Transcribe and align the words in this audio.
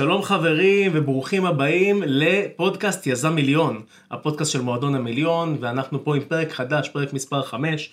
שלום 0.00 0.22
חברים 0.22 0.90
וברוכים 0.94 1.46
הבאים 1.46 2.02
לפודקאסט 2.06 3.06
יזם 3.06 3.34
מיליון, 3.34 3.82
הפודקאסט 4.10 4.52
של 4.52 4.60
מועדון 4.60 4.94
המיליון, 4.94 5.56
ואנחנו 5.60 6.04
פה 6.04 6.16
עם 6.16 6.22
פרק 6.28 6.52
חדש, 6.52 6.88
פרק 6.88 7.12
מספר 7.12 7.42
5. 7.42 7.90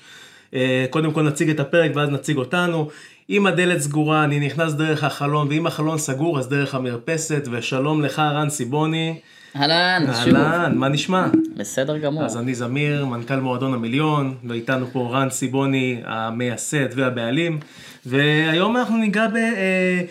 אה, 0.53 0.85
קודם 0.89 1.11
כל 1.11 1.21
נציג 1.21 1.49
את 1.49 1.59
הפרק 1.59 1.91
ואז 1.95 2.09
נציג 2.09 2.37
אותנו. 2.37 2.89
אם 3.29 3.47
הדלת 3.47 3.79
סגורה 3.79 4.23
אני 4.23 4.39
נכנס 4.39 4.73
דרך 4.73 5.03
החלון, 5.03 5.47
ואם 5.47 5.67
החלון 5.67 5.97
סגור 5.97 6.39
אז 6.39 6.49
דרך 6.49 6.75
המרפסת, 6.75 7.47
ושלום 7.51 8.01
לך 8.01 8.19
רן 8.19 8.49
סיבוני. 8.49 9.19
אהלן, 9.55 10.05
שוב. 10.23 10.35
אהלן, 10.35 10.77
מה 10.77 10.89
נשמע? 10.89 11.27
בסדר 11.57 11.97
גמור. 11.97 12.23
אז 12.23 12.37
אני 12.37 12.55
זמיר, 12.55 13.05
מנכ"ל 13.05 13.39
מועדון 13.39 13.73
המיליון, 13.73 14.35
ואיתנו 14.47 14.87
פה 14.91 15.09
רן 15.11 15.29
סיבוני, 15.29 16.01
המייסד 16.05 16.87
והבעלים, 16.95 17.59
והיום 18.05 18.77
אנחנו 18.77 18.97
ניגע 18.97 19.27
ב... 19.27 19.35
אה, 19.35 20.01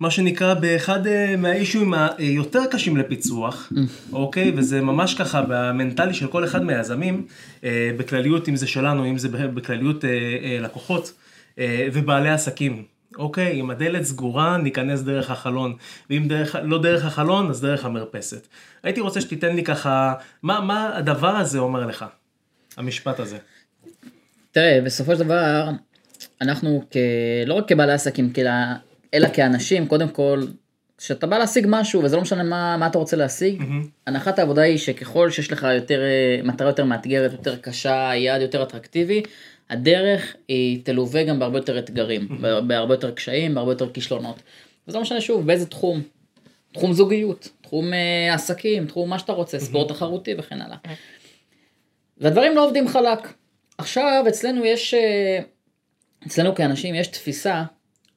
מה 0.00 0.10
שנקרא 0.10 0.54
באחד 0.54 1.06
אה, 1.06 1.36
מהאישויים 1.36 1.94
היותר 2.18 2.66
קשים 2.70 2.96
לפיצוח, 2.96 3.72
אוקיי? 4.12 4.52
וזה 4.56 4.80
ממש 4.80 5.14
ככה 5.14 5.42
במנטלי 5.48 6.14
של 6.14 6.26
כל 6.26 6.44
אחד 6.44 6.64
מהיזמים, 6.64 7.26
אה, 7.64 7.90
בכלליות 7.96 8.48
אם 8.48 8.56
זה 8.56 8.66
שלנו, 8.66 9.06
אם 9.06 9.18
זה 9.18 9.28
בכלליות 9.28 10.04
אה, 10.04 10.58
לקוחות 10.60 11.12
ובעלי 11.92 12.30
עסקים. 12.30 12.84
אוקיי, 13.18 13.60
אם 13.60 13.70
הדלת 13.70 14.02
סגורה, 14.02 14.56
ניכנס 14.56 15.00
דרך 15.00 15.30
החלון, 15.30 15.76
ואם 16.10 16.24
דרך, 16.28 16.56
לא 16.62 16.82
דרך 16.82 17.04
החלון, 17.04 17.50
אז 17.50 17.60
דרך 17.60 17.84
המרפסת. 17.84 18.46
הייתי 18.82 19.00
רוצה 19.00 19.20
שתיתן 19.20 19.56
לי 19.56 19.64
ככה, 19.64 20.14
מה, 20.42 20.60
מה 20.60 20.96
הדבר 20.96 21.36
הזה 21.36 21.58
אומר 21.58 21.86
לך, 21.86 22.04
המשפט 22.76 23.20
הזה? 23.20 23.38
תראה, 24.52 24.80
בסופו 24.84 25.12
של 25.12 25.18
דבר, 25.18 25.68
אנחנו 26.40 26.84
כ... 26.90 26.96
לא 27.46 27.54
רק 27.54 27.68
כבעלי 27.68 27.92
עסקים, 27.92 28.32
אלא, 28.38 28.50
אלא 29.14 29.28
כאנשים, 29.32 29.86
קודם 29.86 30.08
כל, 30.08 30.44
כשאתה 30.98 31.26
בא 31.26 31.38
להשיג 31.38 31.66
משהו, 31.68 32.02
וזה 32.02 32.16
לא 32.16 32.22
משנה 32.22 32.42
מה, 32.42 32.76
מה 32.76 32.86
אתה 32.86 32.98
רוצה 32.98 33.16
להשיג, 33.16 33.58
מהמם. 33.58 33.86
הנחת 34.06 34.38
העבודה 34.38 34.62
היא 34.62 34.78
שככל 34.78 35.30
שיש 35.30 35.52
לך 35.52 35.66
יותר, 35.74 36.00
אה, 36.00 36.40
מטרה 36.42 36.68
יותר 36.68 36.84
מאתגרת, 36.84 37.32
יותר 37.32 37.56
קשה, 37.56 38.10
יעד 38.14 38.40
יותר 38.40 38.62
אטרקטיבי, 38.62 39.22
הדרך 39.70 40.36
היא 40.48 40.80
תלווה 40.84 41.24
גם 41.24 41.38
בהרבה 41.38 41.58
יותר 41.58 41.78
אתגרים, 41.78 42.28
בהרבה 42.66 42.94
יותר 42.94 43.10
קשיים, 43.10 43.54
בהרבה 43.54 43.72
יותר 43.72 43.90
כישלונות. 43.92 44.42
וזה 44.88 44.98
לא 44.98 45.02
משנה 45.02 45.20
שוב, 45.20 45.46
באיזה 45.46 45.66
תחום. 45.66 46.02
תחום 46.72 46.92
זוגיות, 46.92 47.48
תחום 47.62 47.92
אה, 47.92 48.34
עסקים, 48.34 48.86
תחום 48.86 49.10
מה 49.10 49.18
שאתה 49.18 49.32
רוצה, 49.32 49.58
ספורט 49.58 49.88
תחרותי 49.88 50.34
וכן 50.38 50.60
הלאה. 50.60 50.76
והדברים 52.18 52.56
לא 52.56 52.66
עובדים 52.66 52.88
חלק. 52.88 53.32
עכשיו 53.78 54.24
אצלנו 54.28 54.64
יש, 54.64 54.94
אה, 54.94 55.40
אצלנו 56.26 56.54
כאנשים 56.54 56.94
יש 56.94 57.06
תפיסה 57.06 57.62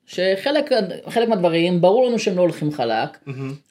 שחלק 0.07 0.69
חלק 1.09 1.29
מהדברים 1.29 1.81
ברור 1.81 2.07
לנו 2.07 2.19
שהם 2.19 2.37
לא 2.37 2.41
הולכים 2.41 2.71
חלק, 2.71 3.17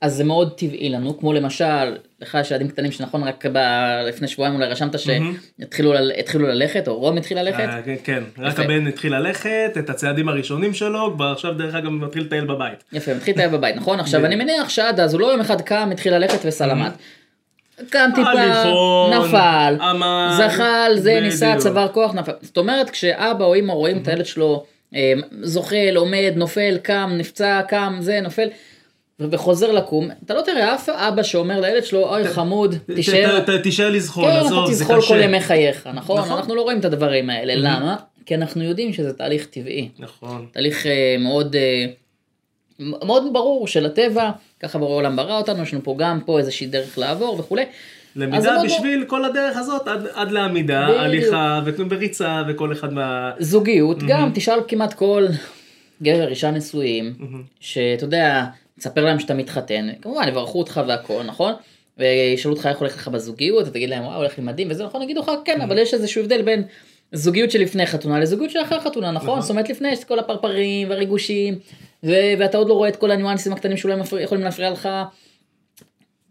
אז 0.01 0.15
זה 0.15 0.25
מאוד 0.25 0.53
טבעי 0.59 0.89
לנו, 0.89 1.19
כמו 1.19 1.33
למשל, 1.33 1.97
לך 2.21 2.39
יש 2.41 2.51
ילדים 2.51 2.69
קטנים 2.69 2.93
שנכון 2.93 3.23
רק 3.23 3.47
ב... 3.47 3.59
לפני 4.09 4.29
שבועיים 4.29 4.55
אולי 4.55 4.67
רשמת 4.67 4.95
שהתחילו 4.99 5.93
ל... 5.93 6.13
התחילו 6.19 6.47
ללכת, 6.47 6.89
או 6.89 6.99
רום 6.99 7.17
התחיל 7.17 7.39
ללכת, 7.39 7.61
אה, 7.61 7.83
כן, 7.85 7.95
כן, 8.05 8.23
רק. 8.39 8.61
הבן 8.61 8.87
התחיל 8.87 9.15
ללכת, 9.15 9.73
את 9.79 9.91
הצעדים 9.91 10.29
הראשונים 10.29 10.75
שלו, 10.75 11.13
כבר 11.15 11.33
עכשיו 11.33 11.55
דרך 11.55 11.75
אגב 11.75 11.91
מתחיל 11.91 12.23
לטייל 12.23 12.45
בבית. 12.45 12.85
יפה, 12.93 13.15
מתחיל 13.15 13.35
לטייל 13.35 13.51
בבית, 13.51 13.77
נכון? 13.77 14.01
עכשיו 14.05 14.25
אני 14.27 14.37
מניח 14.37 14.69
שעד 14.69 15.01
אז 15.01 15.15
הוא 15.15 15.21
לא 15.21 15.27
יום 15.27 15.41
אחד 15.41 15.61
קם, 15.61 15.89
התחיל 15.93 16.15
ללכת 16.15 16.39
וסלמת. 16.45 16.93
קם 17.91 18.11
טיפה, 18.15 18.31
הליכון, 18.31 19.13
נפל, 19.15 19.77
זחל, 20.39 20.93
זה 20.95 21.21
ניסה. 21.21 21.55
צבר 21.59 21.89
כוח, 21.89 22.15
נפל. 22.15 22.33
זאת 22.41 22.59
אומרת, 22.59 22.91
כשאבא 22.91 23.45
או 23.45 23.55
אמא 23.55 23.73
רואים 23.73 23.99
את 23.99 24.09
הילד 24.09 24.27
שלו 24.27 24.65
אה, 24.95 25.13
זוחל, 25.43 25.93
עומד, 25.97 26.33
נופל, 26.37 26.79
קם, 26.83 27.11
נפצע, 27.19 27.61
קם, 27.69 27.97
זה, 28.01 28.21
נופל, 28.21 28.49
וחוזר 29.21 29.73
לקום, 29.73 30.09
אתה 30.25 30.35
לא 30.35 30.41
תראה 30.41 30.75
אף 30.75 30.89
אבא 30.89 31.23
שאומר 31.23 31.61
לילד 31.61 31.85
שלו, 31.85 32.09
אוי 32.09 32.29
חמוד, 32.29 32.75
תישאר, 32.95 33.41
תישאר 33.63 33.91
לזחול, 33.91 34.25
כן, 34.25 34.37
עזוב, 34.37 34.65
אתה 34.65 34.73
זה 34.75 34.85
תזחול 34.85 35.01
כל 35.01 35.07
קשה. 35.07 35.21
ימי 35.25 35.41
חייך, 35.41 35.87
נכון? 35.95 36.19
נכון. 36.19 36.37
אנחנו 36.37 36.55
לא 36.55 36.63
רואים 36.63 36.79
את 36.81 36.85
הדברים 36.85 37.31
האלה, 37.31 37.55
למה? 37.57 37.97
כי 38.27 38.35
אנחנו 38.35 38.63
יודעים 38.65 38.93
שזה 38.93 39.13
תהליך 39.13 39.47
טבעי. 39.47 39.89
נכון. 39.99 40.47
תהליך 40.53 40.87
אה, 40.87 41.17
מאוד 41.19 41.57
מ- 42.81 43.07
מאוד 43.07 43.23
ברור 43.33 43.67
של 43.67 43.87
הטבע, 43.87 44.31
ככה 44.61 44.79
ברור 44.79 44.93
העולם 44.93 45.17
ברא 45.17 45.39
אותנו, 45.39 45.63
יש 45.63 45.73
לנו 45.75 45.85
פה 45.85 45.95
גם 45.99 46.21
פה 46.27 46.39
איזושהי 46.39 46.67
דרך 46.67 46.99
לעבור 46.99 47.37
וכולי. 47.41 47.63
למידה 48.17 48.57
בשביל 48.65 49.05
כל 49.07 49.25
הדרך 49.25 49.57
הזאת, 49.57 49.89
עד, 49.89 50.07
עד 50.15 50.31
לעמידה, 50.31 50.85
בדיוק. 50.85 51.01
הליכה 51.01 51.61
וריצה 51.91 52.43
וכל 52.49 52.73
אחד 52.73 52.93
מה... 52.93 53.31
זוגיות, 53.39 54.03
גם 54.07 54.31
תשאל 54.35 54.59
כמעט 54.69 54.93
כל 54.93 55.27
גבר, 56.03 56.29
אישה 56.29 56.51
נשואים, 56.51 57.15
שאתה 57.61 58.05
יודע, 58.05 58.45
תספר 58.79 59.05
להם 59.05 59.21
שאתה 59.21 59.35
מתחתן, 59.35 59.89
כמובן 60.03 60.29
יברכו 60.29 60.59
אותך 60.59 60.81
והכל, 60.89 61.23
נכון? 61.27 61.53
וישאלו 61.99 62.55
אותך 62.55 62.67
איך 62.67 62.79
הולך 62.79 62.97
לך 62.97 63.09
בזוגיות, 63.09 63.63
אתה 63.63 63.71
תגיד 63.71 63.91
להם 63.91 64.05
וואו 64.05 64.17
הולך 64.17 64.39
לי 64.39 64.45
מדהים 64.45 64.69
וזה 64.71 64.85
נכון, 64.85 65.03
יגידו 65.03 65.21
לך 65.21 65.31
כן, 65.45 65.61
אבל 65.61 65.79
יש 65.79 65.95
איזשהו 65.95 66.23
הבדל 66.23 66.43
בין 66.43 66.63
זוגיות 67.13 67.51
שלפני 67.51 67.87
חתונה 67.87 68.21
לזוגיות 68.21 68.51
שלאחר 68.51 68.81
חתונה, 68.81 69.11
נכון? 69.11 69.41
זאת 69.41 69.51
אומרת 69.51 69.71
לפני 69.71 69.89
יש 69.89 69.99
את 69.99 70.05
כל 70.05 70.19
הפרפרים 70.19 70.91
והריגושים, 70.91 71.59
ו- 72.05 72.33
ואתה 72.39 72.59
עוד 72.59 72.69
לא 72.69 72.75
רואה 72.75 72.89
את 72.89 72.97
כל 72.97 73.11
הניואנסים 73.11 73.53
הקטנים 73.53 73.77
שאולי 73.77 73.97
מפריע- 73.97 74.23
יכולים 74.25 74.45
להפריע 74.45 74.71
לך. 74.71 74.89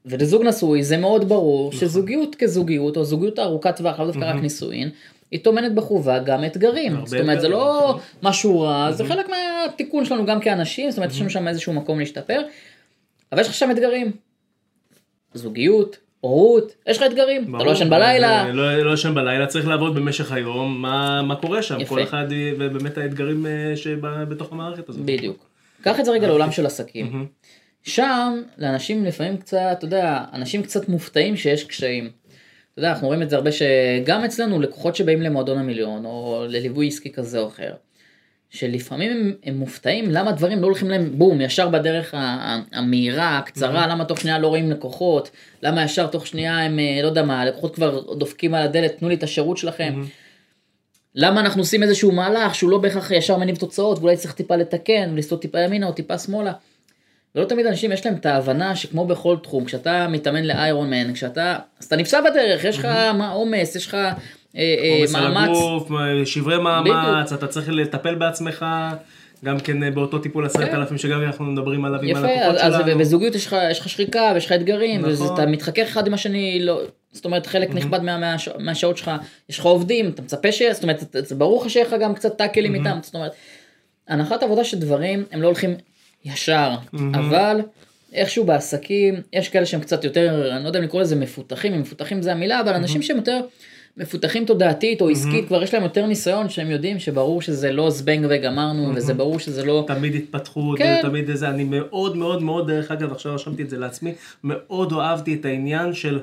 ולזוג 0.05 0.43
נשוי 0.43 0.83
זה 0.83 0.97
מאוד 0.97 1.29
ברור 1.29 1.67
נכון. 1.67 1.79
שזוגיות 1.79 2.35
כזוגיות 2.35 2.97
או 2.97 3.03
זוגיות 3.03 3.39
ארוכת 3.39 3.75
טווח, 3.75 3.99
לאו 3.99 4.07
דווקא 4.07 4.29
רק 4.29 4.35
נישואין, 4.35 4.89
היא 5.31 5.39
טומנת 5.43 5.75
בחובה 5.75 6.19
גם 6.19 6.45
אתגרים. 6.45 7.05
זאת 7.05 7.19
אומרת 7.19 7.41
זה 7.41 7.49
לא 7.49 7.87
נכון. 7.89 8.01
משהו 8.23 8.61
רע, 8.61 8.91
זה 8.91 9.05
חלק 9.05 9.25
מהתיקון 9.29 10.05
שלנו 10.05 10.25
גם 10.25 10.39
כאנשים, 10.39 10.91
זאת 10.91 10.97
אומרת 10.97 11.11
יש 11.11 11.21
לנו 11.21 11.29
שם 11.29 11.47
איזשהו 11.47 11.73
מקום 11.73 11.99
להשתפר, 11.99 12.41
אבל 13.31 13.41
יש 13.41 13.47
לך 13.47 13.53
שם 13.53 13.71
אתגרים. 13.71 14.11
זוגיות, 15.33 15.97
הורות, 16.19 16.73
יש 16.87 16.97
לך 16.97 17.03
אתגרים, 17.03 17.41
אתה 17.43 17.51
ברור, 17.51 17.65
לא 17.65 17.71
ישן 17.71 17.89
בלילה, 17.89 18.45
אה, 18.45 18.51
לא 18.51 18.77
לא 18.77 18.93
ישן 18.93 19.15
בלילה, 19.15 19.47
צריך 19.47 19.67
לעבוד 19.67 19.95
במשך 19.95 20.31
היום, 20.31 20.81
מה, 20.81 21.21
מה 21.21 21.35
קורה 21.35 21.61
שם, 21.61 21.79
יפה. 21.79 21.95
כל 21.95 22.03
אחד, 22.03 22.25
ובאמת 22.59 22.97
האתגרים 22.97 23.45
אה, 23.45 23.73
שבתוך 23.75 24.51
המערכת 24.51 24.89
הזאת. 24.89 25.01
בדיוק. 25.05 25.45
קח 25.81 25.99
את 25.99 26.05
זה 26.05 26.11
רגע 26.11 26.27
לעולם 26.27 26.51
של 26.51 26.65
עסקים. 26.65 27.27
שם 27.83 28.41
לאנשים 28.57 29.05
לפעמים 29.05 29.37
קצת, 29.37 29.59
אתה 29.71 29.85
יודע, 29.85 30.23
אנשים 30.33 30.63
קצת 30.63 30.89
מופתעים 30.89 31.37
שיש 31.37 31.63
קשיים. 31.63 32.09
אתה 32.73 32.79
יודע, 32.79 32.91
אנחנו 32.91 33.07
רואים 33.07 33.21
את 33.21 33.29
זה 33.29 33.35
הרבה 33.35 33.49
שגם 33.51 34.23
אצלנו 34.23 34.61
לקוחות 34.61 34.95
שבאים 34.95 35.21
למועדון 35.21 35.57
המיליון 35.57 36.05
או 36.05 36.45
לליווי 36.49 36.87
עסקי 36.87 37.11
כזה 37.11 37.39
או 37.39 37.47
אחר, 37.47 37.73
שלפעמים 38.49 39.11
הם, 39.11 39.33
הם 39.43 39.57
מופתעים 39.57 40.11
למה 40.11 40.31
דברים 40.31 40.61
לא 40.61 40.65
הולכים 40.65 40.89
להם 40.89 41.17
בום 41.17 41.41
ישר 41.41 41.69
בדרך 41.69 42.13
המהירה 42.71 43.37
הקצרה 43.37 43.87
למה 43.87 44.05
תוך 44.05 44.19
שנייה 44.19 44.39
לא 44.39 44.47
רואים 44.47 44.71
לקוחות 44.71 45.31
למה 45.63 45.83
ישר 45.83 46.07
תוך 46.07 46.27
שנייה 46.27 46.59
הם 46.59 46.79
אה, 46.79 46.99
לא 47.01 47.07
יודע 47.07 47.23
מה 47.23 47.45
לקוחות 47.45 47.75
כבר 47.75 48.13
דופקים 48.13 48.53
על 48.53 48.63
הדלת 48.63 48.97
תנו 48.97 49.09
לי 49.09 49.15
את 49.15 49.23
השירות 49.23 49.57
שלכם. 49.57 50.03
למה 51.15 51.41
אנחנו 51.41 51.61
עושים 51.61 51.83
איזשהו 51.83 52.11
מהלך 52.11 52.55
שהוא 52.55 52.71
לא 52.71 52.77
בהכרח 52.77 53.11
ישר 53.11 53.37
מניב 53.37 53.55
תוצאות 53.55 53.99
ואולי 53.99 54.17
צריך 54.17 54.33
טיפה 54.33 54.55
לתקן 54.55 55.09
ולסטות 55.13 55.41
טיפה 55.41 55.59
ימינה 55.59 55.87
או 55.87 55.91
טיפה 55.91 56.17
שמאלה. 56.17 56.53
ולא 57.35 57.45
תמיד 57.45 57.65
אנשים 57.65 57.91
יש 57.91 58.05
להם 58.05 58.15
את 58.15 58.25
ההבנה 58.25 58.75
שכמו 58.75 59.05
בכל 59.05 59.35
תחום 59.43 59.65
כשאתה 59.65 60.07
מתאמן 60.07 60.43
לאיירון 60.43 60.89
מן 60.89 61.13
כשאתה 61.13 61.57
אז 61.79 61.85
אתה 61.85 61.95
נפסע 61.95 62.21
בדרך 62.21 62.63
יש 62.63 62.77
לך 62.77 62.87
עומס 63.31 63.75
יש 63.75 63.87
לך 63.87 63.93
אה, 63.93 64.11
אה, 64.55 64.97
עומס 64.97 65.15
על 65.15 65.33
מאמץ 65.33 65.57
הגוף, 65.57 65.89
שברי 66.25 66.57
מאמץ, 66.57 67.33
אתה 67.33 67.47
צריך 67.47 67.69
לטפל 67.69 68.15
בעצמך, 68.15 68.65
גם 69.45 69.59
כן 69.59 69.83
אה, 69.83 69.91
באותו 69.91 70.19
טיפול 70.19 70.45
עשרת 70.45 70.73
אלפים 70.73 70.97
שגם 70.97 71.21
אנחנו 71.21 71.45
מדברים 71.45 71.85
עליו 71.85 71.99
עם 72.01 72.05
כן. 72.05 72.11
יפה 72.11 72.27
הלקוחות 72.27 72.61
אז, 72.61 72.73
אז 72.73 72.81
שלנו. 72.85 72.99
בזוגיות 72.99 73.35
יש 73.35 73.47
לך 73.47 73.55
יש 73.71 73.79
לך 73.79 73.89
שחיקה 73.89 74.31
ויש 74.33 74.45
לך 74.45 74.51
אתגרים 74.51 75.05
נכון. 75.05 75.27
ואתה 75.27 75.45
מתחכך 75.45 75.83
אחד 75.83 76.07
עם 76.07 76.13
השני 76.13 76.59
לא 76.61 76.81
זאת 77.11 77.25
אומרת 77.25 77.47
חלק 77.47 77.69
נכבד 77.73 78.01
מה, 78.01 78.17
מה, 78.17 78.35
מהשעות 78.59 78.97
שלך 78.97 79.11
יש 79.49 79.59
לך 79.59 79.65
עובדים 79.65 80.09
אתה 80.09 80.21
מצפה 80.21 80.51
ש... 80.51 80.61
זאת 80.71 80.83
אומרת 80.83 81.03
ברור 81.37 81.61
לך 81.61 81.69
שיהיה 81.69 81.85
לך 81.85 81.95
גם 82.01 82.13
קצת 82.13 82.37
טאקלים 82.37 82.75
איתם 82.75 82.99
זאת 83.01 83.15
אומרת 83.15 83.31
הנחת 84.07 84.43
עבודה 84.43 84.63
שדברים 84.63 85.25
הם 85.31 85.41
לא 85.41 85.47
הולכים 85.47 85.75
ישר. 86.25 86.75
אבל 87.13 87.61
איכשהו 88.13 88.45
בעסקים 88.45 89.15
יש 89.33 89.49
כאלה 89.49 89.65
שהם 89.65 89.81
קצת 89.81 90.03
יותר 90.03 90.51
אני 90.55 90.63
לא 90.63 90.67
יודע 90.69 90.79
אם 90.79 90.83
לקרוא 90.83 91.01
לזה 91.01 91.15
מפותחים 91.15 91.73
אם 91.73 91.81
מפותחים 91.81 92.21
זה 92.21 92.31
המילה 92.31 92.61
אבל 92.61 92.73
אנשים 92.73 93.01
שהם 93.01 93.17
יותר 93.17 93.41
מפותחים 93.97 94.45
תודעתית 94.45 95.01
או 95.01 95.09
עסקית 95.09 95.47
כבר 95.47 95.63
יש 95.63 95.73
להם 95.73 95.83
יותר 95.83 96.05
ניסיון 96.05 96.49
שהם 96.49 96.71
יודעים 96.71 96.99
שברור 96.99 97.41
שזה 97.41 97.71
לא 97.71 97.89
זבנג 97.89 98.25
וגמרנו 98.29 98.91
וזה 98.95 99.13
ברור 99.13 99.39
שזה 99.39 99.65
לא 99.65 99.83
תמיד 99.87 100.15
התפתחות, 100.15 100.77
כן. 100.77 100.99
תמיד 101.01 101.29
איזה, 101.29 101.49
אני 101.49 101.63
מאוד 101.63 102.17
מאוד 102.17 102.43
מאוד, 102.43 102.67
דרך 102.67 102.91
אגב, 102.91 103.11
עכשיו 103.11 103.33
רשמתי 103.35 103.63
את 103.63 103.69
זה 103.69 103.77
לעצמי, 103.77 104.13
מאוד 104.43 104.93
אהבתי 104.93 105.33
את 105.33 105.45
העניין 105.45 105.93
של 105.93 106.19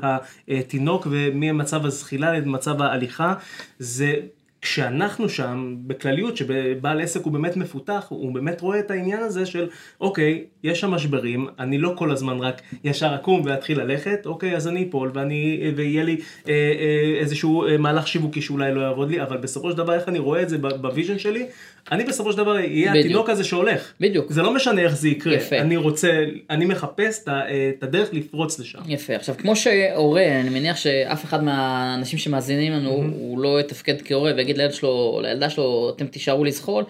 התינוק 0.49 1.07
וממצב 1.11 1.87
הזחילה 1.87 2.33
למצב 2.33 2.83
ההליכה, 2.83 3.35
זה 3.79 4.15
כשאנחנו 4.63 5.29
שם, 5.29 5.77
בכלליות, 5.87 6.37
שבעל 6.37 7.01
עסק 7.01 7.25
הוא 7.25 7.33
באמת 7.33 7.57
מפותח, 7.57 8.07
הוא 8.09 8.35
באמת 8.35 8.61
רואה 8.61 8.79
את 8.79 8.91
העניין 8.91 9.23
הזה 9.23 9.47
של, 9.47 9.69
אוקיי, 10.01 10.45
יש 10.63 10.81
שם 10.81 10.91
משברים, 10.91 11.47
אני 11.59 11.79
לא 11.79 11.95
כל 11.97 12.11
הזמן 12.11 12.39
רק 12.39 12.63
ישר 12.85 13.15
אקום 13.15 13.43
ואתחיל 13.45 13.81
ללכת, 13.81 14.27
אוקיי, 14.27 14.57
אז 14.57 14.69
אני 14.69 14.89
אפול 14.89 15.11
ואני, 15.15 15.73
ויהיה 15.77 16.05
לי 16.05 16.17
אה, 16.49 16.53
אה, 16.53 17.21
איזשהו 17.21 17.67
אה, 17.67 17.79
מהלך 17.79 18.09
שיווקי 18.09 18.43
שאולי 18.43 18.75
לא 18.75 18.81
יעבוד 18.81 19.11
לי, 19.11 19.23
אבל 19.23 19.37
בסופו 19.37 19.71
של 19.71 19.77
דבר, 19.77 19.95
איך 19.95 20.09
אני 20.09 20.19
רואה 20.19 20.43
את 20.43 20.49
זה 20.49 20.59
ב 20.59 20.67
vision 20.67 21.19
שלי, 21.19 21.47
אני 21.93 22.05
בסופו 22.05 22.33
של 22.33 22.39
דבר 22.39 22.57
אהיה. 22.57 22.93
התינוק 22.93 23.29
הזה 23.29 23.45
שהולך. 23.45 23.93
בדיוק. 24.01 24.33
זה 24.33 24.43
לא 24.43 24.55
משנה 24.55 24.81
איך 24.81 24.97
זה 24.97 25.09
יקרה. 25.09 25.35
יפה. 25.35 25.59
אני 25.59 25.77
רוצה, 25.77 26.25
אני 26.51 26.65
מחפש 26.65 27.25
את 27.79 27.83
הדרך 27.83 28.09
לפרוץ 28.13 28.59
לשם. 28.59 28.79
יפה. 28.87 29.15
עכשיו, 29.17 29.35
כמו 29.39 29.57
שהורה, 29.57 30.41
אני 30.41 30.51
מניח 30.51 30.77
שאף 30.77 31.25
אחד 31.25 31.45
מהאנשים 31.45 32.19
שמאזינים 32.19 32.73
לנו, 32.73 32.91
mm-hmm. 32.91 33.15
הוא 33.19 33.39
לא 33.39 33.61
יתפקד 33.61 34.03
כהורה 34.05 34.33
ויגיד 34.37 34.59
לילד 34.59 34.73
שלו, 34.73 35.21
לילדה 35.23 35.51
שלו, 35.51 35.93
אתם 35.97 36.07
תישארו 36.07 36.45
לזחול. 36.45 36.85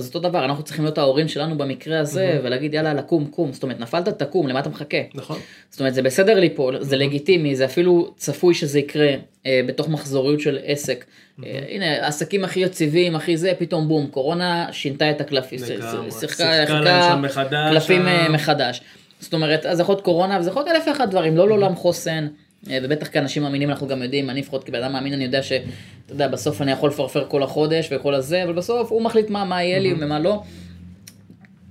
אז 0.00 0.06
אותו 0.06 0.18
דבר, 0.18 0.44
אנחנו 0.44 0.62
צריכים 0.62 0.84
להיות 0.84 0.98
ההורים 0.98 1.28
שלנו 1.28 1.58
במקרה 1.58 2.00
הזה, 2.00 2.32
mm-hmm. 2.34 2.46
ולהגיד 2.46 2.74
יאללה, 2.74 2.94
לקום, 2.94 3.26
קום, 3.26 3.52
זאת 3.52 3.62
אומרת, 3.62 3.80
נפלת, 3.80 4.08
תקום, 4.08 4.46
למה 4.46 4.60
אתה 4.60 4.68
מחכה? 4.68 4.96
נכון. 5.14 5.38
זאת 5.70 5.80
אומרת, 5.80 5.94
זה 5.94 6.02
בסדר 6.02 6.40
ליפול, 6.40 6.76
mm-hmm. 6.76 6.84
זה 6.84 6.96
לגיטימי, 6.96 7.56
זה 7.56 7.64
אפילו 7.64 8.14
צפוי 8.16 8.54
שזה 8.54 8.78
יקרה 8.78 9.14
אה, 9.46 9.60
בתוך 9.66 9.88
מחזוריות 9.88 10.40
של 10.40 10.58
עסק. 10.64 11.04
Mm-hmm. 11.04 11.44
אה, 11.46 11.60
הנה, 11.68 12.06
עסקים 12.06 12.44
הכי 12.44 12.60
יציבים, 12.60 13.16
הכי 13.16 13.36
זה, 13.36 13.52
פתאום 13.58 13.88
בום, 13.88 14.06
קורונה 14.06 14.68
שינתה 14.72 15.10
את 15.10 15.20
הקלפים, 15.20 15.58
שיחקה 16.20 16.64
קלפים 17.70 18.08
אה, 18.08 18.28
מחדש. 18.28 18.80
זאת 19.20 19.34
אומרת, 19.34 19.66
אז 19.66 19.80
יכול 19.80 19.92
להיות 19.92 20.04
קורונה, 20.04 20.38
וזה 20.40 20.50
יכול 20.50 20.62
להיות 20.62 20.76
אלף 20.76 20.88
ואחת 20.88 21.08
דברים, 21.08 21.36
לא 21.36 21.48
לעולם 21.48 21.76
חוסן. 21.76 22.26
אה, 22.70 22.78
ובטח 22.82 23.08
כאנשים 23.12 23.42
מאמינים 23.42 23.70
אנחנו 23.70 23.88
גם 23.88 24.02
יודעים, 24.02 24.30
אני 24.30 24.40
לפחות 24.40 24.64
כבן 24.64 24.82
אדם 24.82 24.92
מאמין, 24.92 25.12
אני 25.12 25.24
יודע 25.24 25.42
שאתה 25.42 25.64
יודע, 26.08 26.28
בסוף 26.28 26.62
אני 26.62 26.72
יכול 26.72 26.90
לפרפר 26.90 27.26
כל 27.28 27.42
החודש 27.42 27.88
וכל 27.92 28.14
הזה, 28.14 28.44
אבל 28.44 28.52
בסוף 28.52 28.90
הוא 28.90 29.02
מחליט 29.02 29.30
מה, 29.30 29.44
מה 29.44 29.62
יהיה 29.62 29.78
לי 29.78 29.94
ומה 30.00 30.18
לא. 30.18 30.42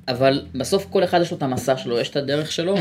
אבל 0.08 0.46
בסוף 0.56 0.88
כל 0.90 1.04
אחד 1.04 1.22
יש 1.22 1.32
לו 1.32 1.38
את 1.38 1.44
המסע 1.44 1.78
שלו, 1.78 2.00
יש 2.00 2.10
את 2.10 2.16
הדרך 2.16 2.52
שלו, 2.52 2.76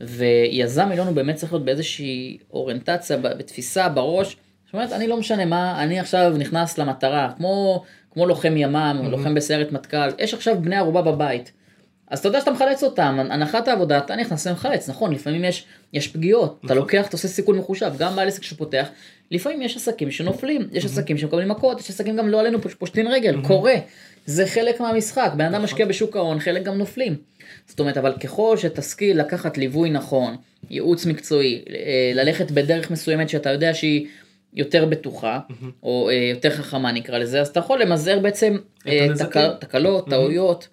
ויזם 0.00 0.88
עליון 0.90 1.06
הוא 1.06 1.16
באמת 1.16 1.34
צריך 1.34 1.52
להיות 1.52 1.64
באיזושהי 1.64 2.38
אוריינטציה, 2.52 3.16
בתפיסה, 3.16 3.88
בראש. 3.88 4.36
זאת 4.64 4.74
אומרת, 4.74 4.92
אני 4.92 5.06
לא 5.06 5.16
משנה 5.16 5.44
מה, 5.44 5.82
אני 5.82 6.00
עכשיו 6.00 6.34
נכנס 6.38 6.78
למטרה, 6.78 7.30
כמו, 7.36 7.84
כמו 8.10 8.26
לוחם 8.26 8.56
ימ"מ, 8.56 9.08
לוחם 9.10 9.34
בסיירת 9.34 9.72
מטכ"ל, 9.72 10.08
יש 10.18 10.34
עכשיו 10.34 10.56
בני 10.60 10.76
ערובה 10.76 11.02
בבית. 11.02 11.52
אז 12.14 12.18
אתה 12.18 12.28
יודע 12.28 12.40
שאתה 12.40 12.50
מחלץ 12.50 12.82
אותם, 12.82 13.18
הנחת 13.30 13.68
העבודה, 13.68 13.98
אתה 13.98 14.16
נכנס 14.16 14.46
ומחלץ, 14.46 14.88
נכון, 14.88 15.12
לפעמים 15.12 15.44
יש, 15.44 15.64
יש 15.92 16.08
פגיעות, 16.08 16.56
נכון. 16.56 16.66
אתה 16.66 16.74
לוקח, 16.74 17.06
אתה 17.06 17.16
עושה 17.16 17.28
סיכון 17.28 17.58
מחושב, 17.58 17.92
גם 17.98 18.16
בעל 18.16 18.28
עסק 18.28 18.42
שפותח, 18.42 18.88
לפעמים 19.30 19.62
יש 19.62 19.76
עסקים 19.76 20.10
שנופלים, 20.10 20.68
יש 20.72 20.84
עסקים 20.84 21.18
שמקבלים 21.18 21.48
מכות, 21.48 21.80
יש 21.80 21.90
עסקים 21.90 22.16
גם 22.16 22.28
לא 22.28 22.40
עלינו 22.40 22.58
פושטים 22.60 23.08
רגל, 23.08 23.42
קורה, 23.42 23.74
זה 24.26 24.46
חלק 24.46 24.80
מהמשחק, 24.80 25.30
בן 25.36 25.44
אדם 25.44 25.52
נכון. 25.52 25.64
משקיע 25.64 25.86
בשוק 25.86 26.16
ההון, 26.16 26.40
חלק 26.40 26.62
גם 26.62 26.78
נופלים. 26.78 27.16
זאת 27.66 27.80
אומרת, 27.80 27.96
אבל 27.96 28.12
ככל 28.12 28.56
שתשכיל 28.56 29.20
לקחת 29.20 29.58
ליווי 29.58 29.90
נכון, 29.90 30.36
ייעוץ 30.70 31.06
מקצועי, 31.06 31.64
אה, 31.68 32.12
ללכת 32.14 32.50
בדרך 32.50 32.90
מסוימת 32.90 33.28
שאתה 33.28 33.50
יודע 33.50 33.74
שהיא 33.74 34.06
יותר 34.54 34.84
בטוחה, 34.84 35.38
או 35.82 36.08
אה, 36.10 36.14
יותר 36.14 36.50
חכמה 36.50 36.92
נקרא 36.92 37.18
לזה, 37.18 37.40
אז 37.40 37.48
אתה 37.48 37.60
יכול 37.60 37.82
למזער 37.82 38.18
בעצם 38.18 38.56
אה, 38.86 39.06
תקלות, 39.60 40.08
טעויות. 40.08 40.68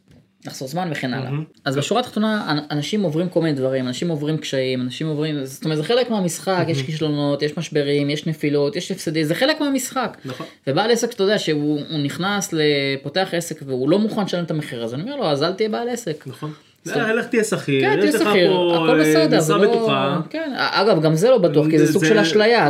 לחסוך 0.45 0.69
זמן 0.69 0.89
וכן 0.91 1.13
הלאה. 1.13 1.31
אז 1.65 1.77
בשורה 1.77 2.01
התחתונה 2.01 2.59
אנשים 2.71 3.01
עוברים 3.01 3.29
כל 3.29 3.41
מיני 3.41 3.53
דברים, 3.53 3.87
אנשים 3.87 4.09
עוברים 4.09 4.37
קשיים, 4.37 4.81
אנשים 4.81 5.07
עוברים, 5.07 5.45
זאת 5.45 5.63
אומרת 5.63 5.77
זה 5.77 5.83
חלק 5.83 6.09
מהמשחק, 6.09 6.65
יש 6.67 6.81
כישלונות, 6.81 7.41
יש 7.41 7.57
משברים, 7.57 8.09
יש 8.09 8.27
נפילות, 8.27 8.75
יש 8.75 8.91
הפסדים, 8.91 9.23
זה 9.23 9.35
חלק 9.35 9.59
מהמשחק. 9.59 10.17
נכון. 10.25 10.45
ובעל 10.67 10.91
עסק 10.91 11.11
שאתה 11.11 11.23
יודע 11.23 11.39
שהוא 11.39 11.79
נכנס, 12.03 12.53
לפותח 12.53 13.29
עסק 13.31 13.61
והוא 13.65 13.89
לא 13.89 13.99
מוכן 13.99 14.23
לשלם 14.23 14.43
את 14.43 14.51
המחיר 14.51 14.83
הזה, 14.83 14.95
אני 14.95 15.03
אומר 15.03 15.15
לו 15.15 15.25
אז 15.25 15.43
אל 15.43 15.53
תהיה 15.53 15.69
בעל 15.69 15.89
עסק. 15.89 16.23
נכון. 16.27 16.53
לך 16.85 17.25
תהיה 17.25 17.43
שכיר, 17.43 17.81
כן, 17.81 17.99
יש 18.03 18.15
לך 18.15 18.21
פה 18.21 18.87
אה, 18.89 19.27
משרה 19.39 19.57
לא- 19.57 19.67
בטוחה. 19.67 20.19
כן, 20.29 20.53
אגב, 20.55 21.01
גם 21.01 21.15
זה 21.15 21.29
לא 21.29 21.37
בטוח, 21.37 21.67
כי 21.69 21.79
זה 21.79 21.93
סוג 21.93 22.05
של 22.05 22.17
אשליה. 22.19 22.67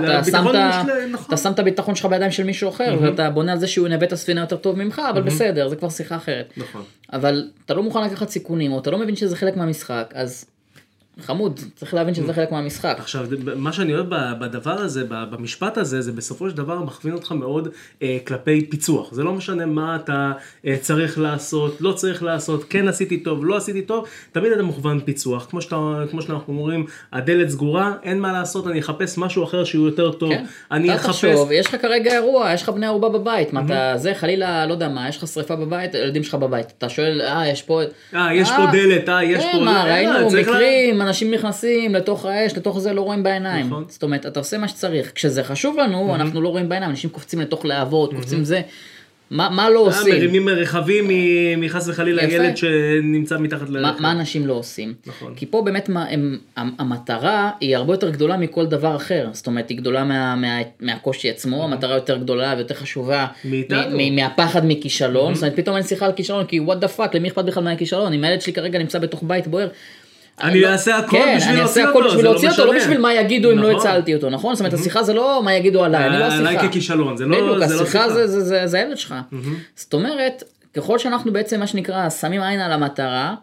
אתה 1.28 1.38
שם 1.38 1.52
את 1.52 1.60
הביטחון 1.60 1.96
שלך 1.96 2.06
בידיים 2.06 2.31
של 2.31 2.44
מישהו 2.44 2.69
אחר, 2.69 2.98
ואתה 3.02 3.30
בונה 3.30 3.52
על 3.52 3.58
זה 3.58 3.68
שהוא 3.68 3.88
ינווט 3.88 4.04
את 4.04 4.13
הספינה 4.13 4.42
יותר 4.42 4.56
טוב 4.56 4.78
ממך, 4.84 5.02
אבל 5.10 5.22
בסדר, 5.22 5.68
זה 5.68 5.75
כבר 5.75 5.90
שיחה 5.90 6.16
אחרת. 6.16 6.54
נכון. 6.58 6.81
אבל 7.13 7.50
אתה 7.66 7.74
לא 7.74 7.84
מוכן 7.84 8.04
לקחת 8.04 8.30
סיכונים, 8.30 8.72
או 8.72 8.80
אתה 8.80 8.92
לא 8.92 8.98
מבין 8.98 9.16
שזה 9.16 9.36
חלק 9.36 9.58
מהמשחק, 9.58 10.12
אז 10.16 10.46
חמוד, 11.19 11.60
צריך 11.75 11.94
להבין 11.94 12.13
שזה 12.13 12.34
חלק 12.34 12.52
מהמשחק. 12.52 12.96
עכשיו, 13.00 13.25
מה 13.56 13.74
שאני 13.74 13.96
אוהב 13.96 14.06
בדבר 14.40 14.80
הזה, 14.80 15.04
במשפט 15.10 15.78
הזה, 15.78 16.02
זה 16.02 16.12
בסופו 16.12 16.50
של 16.50 16.58
דבר 16.58 16.80
מכווין 16.80 17.13
אותך 17.13 17.31
מאוד 17.31 17.68
אה, 18.02 18.18
כלפי 18.28 18.66
פיצוח. 18.69 19.13
זה 19.13 19.24
לא 19.24 19.34
משנה 19.34 19.66
מה 19.66 19.96
אתה 19.96 20.31
אה, 20.66 20.78
צריך 20.81 21.19
לעשות, 21.19 21.81
לא 21.81 21.92
צריך 21.92 22.24
לעשות, 22.24 22.63
כן 22.69 22.88
עשיתי 22.88 23.18
טוב, 23.18 23.46
לא 23.46 23.58
עשיתי 23.58 23.81
טוב, 23.81 24.08
תמיד 24.31 24.52
אתה 24.52 24.63
מוכוון 24.63 25.00
פיצוח. 25.00 25.48
כמו, 25.50 25.62
שאתה, 25.62 26.04
כמו 26.12 26.22
שאנחנו 26.22 26.54
אומרים, 26.54 26.86
הדלת 27.13 27.50
סגורה, 27.50 27.94
אין 28.04 28.19
מה 28.19 28.31
לעשות, 28.34 28.68
אני 28.68 28.80
אחפש 28.80 29.18
משהו 29.18 29.44
אחר 29.44 29.63
שהוא 29.63 29.86
יותר 29.86 30.12
טוב. 30.12 30.34
כן, 30.34 30.46
אני 30.72 30.96
אחפש... 30.96 31.06
תחשוב, 31.06 31.52
יש 31.52 31.68
לך 31.68 31.81
כרגע 31.81 32.13
אירוע, 32.13 32.54
יש 32.54 32.63
לך 32.63 32.69
בני 32.69 32.86
ערובה 32.86 33.10
בבית, 33.10 33.54
מה 33.54 33.62
אתה, 33.66 33.98
זה 33.98 34.13
חלילה, 34.13 34.66
לא 34.66 34.74
יודע 34.74 34.90
מה, 34.90 35.10
יש 35.10 35.18
לך 35.18 35.28
שריפה 35.28 35.56
בבית, 35.56 35.96
הילדים 35.96 36.24
שלך 36.24 36.36
בבית. 36.36 36.74
אתה 36.78 36.90
שואל, 36.90 37.22
אה, 37.22 37.48
יש 37.48 37.62
פה... 37.62 37.81
אה, 38.13 38.34
יש 38.34 38.50
פה 38.50 38.66
דלת, 38.72 39.10
אה, 39.10 39.24
יש 39.24 39.44
כן, 39.44 39.52
פה... 39.52 39.66
מה, 39.66 39.84
ראינו 39.84 40.30
מקרים, 40.31 41.02
אנשים 41.12 41.31
נכנסים 41.31 41.96
לתוך 41.96 42.25
האש, 42.25 42.58
לתוך 42.58 42.80
זה 42.80 42.94
לא 42.94 43.02
רואים 43.02 43.24
בעיניים. 43.24 43.66
נכון. 43.66 43.86
זאת 43.88 44.04
אומרת, 44.04 44.25
אתה 44.25 44.40
עושה 44.40 44.58
מה 44.58 44.68
שצריך. 44.68 45.12
כשזה 45.16 45.44
חשוב 45.44 45.78
לנו, 45.78 46.12
mm-hmm. 46.12 46.16
אנחנו 46.16 46.42
לא 46.42 46.50
רואים 46.50 46.69
בעיניים, 46.69 46.92
אנשים 46.92 47.10
קופצים 47.10 47.42
לתוך 47.42 47.66
להבות, 47.66 48.12
mm-hmm. 48.12 48.16
קופצים 48.16 48.44
זה. 48.44 48.62
מה, 49.31 49.50
מה 49.50 49.69
לא 49.69 49.80
אה, 49.80 49.86
עושים? 49.86 50.13
מרימים 50.13 50.50
רכבים 50.50 51.10
מחס 51.58 51.88
וחלילה 51.88 52.24
ילד 52.24 52.58
שנמצא 52.58 53.38
מתחת 53.38 53.69
לרכב. 53.69 54.02
מה 54.02 54.12
אנשים 54.12 54.48
לא 54.48 54.54
עושים? 54.54 54.94
נכון. 55.06 55.34
כי 55.36 55.46
פה 55.46 55.62
באמת 55.62 55.90
מה, 55.90 56.06
הם, 56.10 56.38
המטרה 56.56 57.52
היא 57.60 57.75
הרבה 57.75 57.94
יותר 57.94 58.10
גדולה 58.10 58.38
מכל 58.38 58.66
דבר 58.66 58.96
אחר. 58.96 59.28
זאת 59.31 59.48
אומרת, 59.48 59.69
היא 59.69 59.78
גדולה 59.78 60.04
מה, 60.04 60.36
מה, 60.36 60.60
מהקושי 60.80 61.30
עצמו, 61.30 61.63
המטרה 61.63 61.96
יותר 61.96 62.18
גדולה 62.18 62.54
ויותר 62.58 62.75
חשובה. 62.75 63.28
מאיתנו. 63.46 63.98
מהפחד 64.12 64.62
מכישלון. 64.66 65.36
זאת 65.36 65.44
אומרת, 65.44 65.56
פתאום 65.56 65.75
אין 65.75 65.84
שיחה 65.84 66.06
על 66.06 66.12
כישלון, 66.12 66.46
כי 66.46 66.60
what 66.59 66.77
the 66.77 66.88
fuck, 66.88 67.15
למי 67.16 67.28
אכפת 67.28 67.46
בכלל 67.46 67.63
מהכישלון? 67.63 68.13
אם 68.13 68.24
הילד 68.24 68.42
שלי 68.42 68.54
כרגע 68.54 68.80
נמצא 68.80 69.00
בתוך 69.00 69.24
בית 69.28 69.48
בוער, 69.48 69.68
אני 70.43 70.65
אעשה 70.65 70.97
הכל 70.97 71.17
כן, 71.17 71.38
בשביל 71.38 71.55
להוציא 71.55 71.85
אותו, 71.85 72.07
בשביל 72.07 72.23
להוציא 72.25 72.49
אותו, 72.49 72.65
לא 72.65 72.75
בשביל 72.75 72.97
מה 72.97 73.13
יגידו 73.13 73.51
אם 73.51 73.57
לא 73.57 73.71
נכון. 73.71 73.88
הצלתי 73.88 74.15
אותו, 74.15 74.29
נכון? 74.29 74.55
זאת 74.55 74.59
אומרת, 74.59 74.73
השיחה 74.73 75.03
זה 75.03 75.13
לא 75.13 75.41
מה 75.43 75.53
יגידו 75.53 75.83
עליי, 75.83 76.07
אני 76.07 76.19
לא 76.19 76.23
השיחה. 76.23 76.49
עליי 76.49 76.69
ככישלון, 76.69 77.17
זה 77.17 77.25
לא 77.25 77.35
שיחה. 77.35 77.65
בדיוק, 77.65 77.81
השיחה 77.81 78.09
זה 78.65 78.77
הילד 78.77 78.97
שלך. 78.97 79.15
זאת 79.75 79.93
אומרת, 79.93 80.43
ככל 80.73 80.97
שאנחנו 80.97 81.33
בעצם, 81.33 81.59
מה 81.59 81.67
שנקרא, 81.67 82.09
שמים 82.09 82.41
עין 82.41 82.59
על 82.59 82.71
המטרה, 82.71 83.35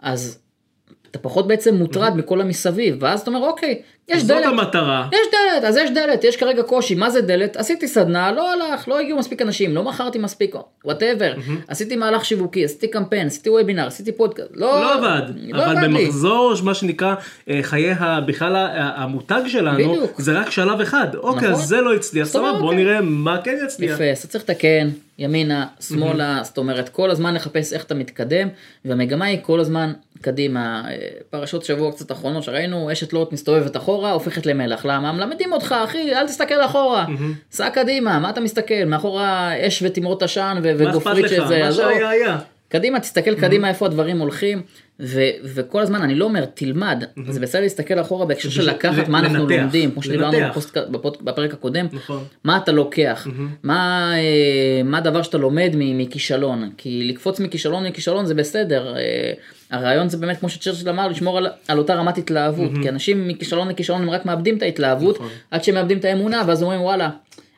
אז 0.00 0.38
אתה 1.16 1.28
פחות 1.28 1.48
בעצם 1.48 1.74
מוטרד 1.74 2.16
מכל 2.16 2.40
המסביב, 2.40 2.96
ואז 3.00 3.20
אתה 3.20 3.30
אומר, 3.30 3.46
אוקיי, 3.46 3.82
יש 4.08 4.22
זאת 4.22 4.28
דלת. 4.28 4.44
זאת 4.44 4.52
המטרה. 4.52 5.08
יש 5.12 5.26
דלת, 5.32 5.64
אז 5.64 5.76
יש 5.76 5.90
דלת, 5.90 6.24
יש 6.24 6.36
כרגע 6.36 6.62
קושי, 6.62 6.94
מה 6.94 7.10
זה 7.10 7.20
דלת? 7.20 7.56
עשיתי 7.56 7.88
סדנה, 7.88 8.32
לא 8.32 8.52
הלך, 8.52 8.88
לא 8.88 8.98
הגיעו 8.98 9.18
מספיק 9.18 9.42
אנשים, 9.42 9.74
לא 9.74 9.82
מכרתי 9.82 10.18
מספיק, 10.18 10.54
whatever, 10.84 11.34
mm-hmm. 11.34 11.50
עשיתי 11.68 11.96
מהלך 11.96 12.24
שיווקי, 12.24 12.64
עשיתי 12.64 12.88
קמפיין, 12.88 13.26
עשיתי 13.26 13.50
וובינר, 13.50 13.86
עשיתי 13.86 14.12
פודקאסט, 14.12 14.50
לא, 14.54 14.80
לא 14.80 14.94
עבד, 14.94 15.22
לא 15.36 15.64
אבל 15.64 15.76
עבד 15.76 15.84
במחזור, 15.84 16.54
לי. 16.56 16.62
מה 16.62 16.74
שנקרא, 16.74 17.14
אה, 17.50 17.58
חיי 17.62 17.94
בכלל 18.26 18.66
המותג 18.96 19.42
שלנו, 19.46 19.78
בדיוק. 19.78 20.20
זה 20.20 20.32
רק 20.32 20.50
שלב 20.50 20.80
אחד, 20.80 21.14
אוקיי, 21.14 21.50
נכון. 21.50 21.64
זה 21.64 21.80
לא 21.80 21.94
הצליח, 21.94 22.26
סבבה, 22.26 22.52
בוא 22.52 22.62
אוקיי. 22.62 22.76
נראה 22.84 23.00
מה 23.00 23.38
כן 23.44 23.56
יצליח. 23.64 23.94
יפה, 23.94 24.10
אז 24.10 24.26
צריך 24.26 24.44
לתקן, 24.44 24.88
ימינה, 25.18 25.66
שמאלה, 25.80 26.40
mm-hmm. 26.40 26.44
זאת 26.44 26.58
אומרת, 26.58 26.88
כל 26.88 27.10
הזמן 27.10 27.34
לחפש 27.34 27.72
איך 27.72 27.84
אתה 27.84 27.94
מתקדם, 27.94 28.48
והמגמה 28.84 29.24
היא 29.24 29.38
כל 29.42 29.60
הזמן 29.60 29.92
קדימה, 30.20 30.84
פרשות 31.30 31.64
שבוע 31.64 31.92
קצת 31.92 32.12
אחרונות 32.12 32.42
שראינו, 32.42 32.92
אשת 32.92 33.12
לוט 33.12 33.32
מסתובבת 33.32 33.76
אחורה, 33.76 34.12
הופכת 34.12 34.46
למלך. 34.46 34.66
מלח, 34.66 34.84
למה? 34.86 35.12
מלמדים 35.12 35.52
אותך, 35.52 35.74
אחי, 35.84 36.14
אל 36.14 36.26
תסתכל 36.26 36.64
אחורה, 36.64 37.06
סע 37.52 37.70
קדימה, 37.70 38.18
מה 38.18 38.30
אתה 38.30 38.40
מסתכל? 38.40 38.84
מאחורה 38.86 39.52
אש 39.66 39.82
ותמרות 39.82 40.22
עשן 40.22 40.60
וגופרית 40.62 41.28
שזה, 41.28 41.62
מה 41.64 41.72
שהיה 41.72 42.08
היה. 42.08 42.38
קדימה, 42.68 43.00
תסתכל 43.00 43.34
קדימה 43.34 43.68
איפה 43.68 43.86
הדברים 43.86 44.18
הולכים, 44.18 44.62
ו- 45.00 45.30
וכל 45.44 45.82
הזמן, 45.82 46.02
אני 46.02 46.14
לא 46.14 46.24
אומר, 46.24 46.44
תלמד, 46.44 47.04
זה 47.28 47.40
בסדר 47.40 47.62
להסתכל 47.62 48.00
אחורה 48.00 48.26
בהקשר 48.26 48.50
של 48.50 48.70
לקחת 48.70 49.08
מה 49.08 49.18
אנחנו 49.18 49.46
לומדים, 49.48 49.90
כמו 49.90 50.02
שדיברנו 50.02 50.38
בפרק 51.20 51.52
הקודם, 51.52 51.86
נכון. 51.92 52.24
מה 52.44 52.56
אתה 52.56 52.72
לוקח, 52.72 53.26
מה, 53.62 54.12
אה, 54.14 54.82
מה 54.84 54.98
הדבר 54.98 55.22
שאתה 55.22 55.38
לומד 55.38 55.70
מכישלון, 55.74 56.70
כי 56.76 57.04
לקפוץ 57.04 57.40
מכישלון 57.40 57.84
לכישלון 57.84 58.26
זה 58.26 58.34
בסדר, 58.34 58.96
אה, 58.96 59.32
הרעיון 59.70 60.08
זה 60.08 60.16
באמת 60.16 60.40
כמו 60.40 60.48
שצ'רצ'יל 60.48 60.88
אמר 60.88 61.08
לשמור 61.08 61.38
על, 61.38 61.46
על 61.68 61.78
אותה 61.78 61.94
רמת 61.94 62.18
התלהבות 62.18 62.70
כי 62.82 62.88
אנשים 62.88 63.28
מכישלון 63.28 63.68
לכישלון 63.68 64.02
הם 64.02 64.10
רק 64.10 64.26
מאבדים 64.26 64.56
את 64.56 64.62
ההתלהבות 64.62 65.16
נכון. 65.16 65.28
עד 65.50 65.64
שהם 65.64 65.74
מאבדים 65.74 65.98
את 65.98 66.04
האמונה 66.04 66.42
ואז 66.46 66.62
אומרים 66.62 66.80
וואלה 66.80 67.10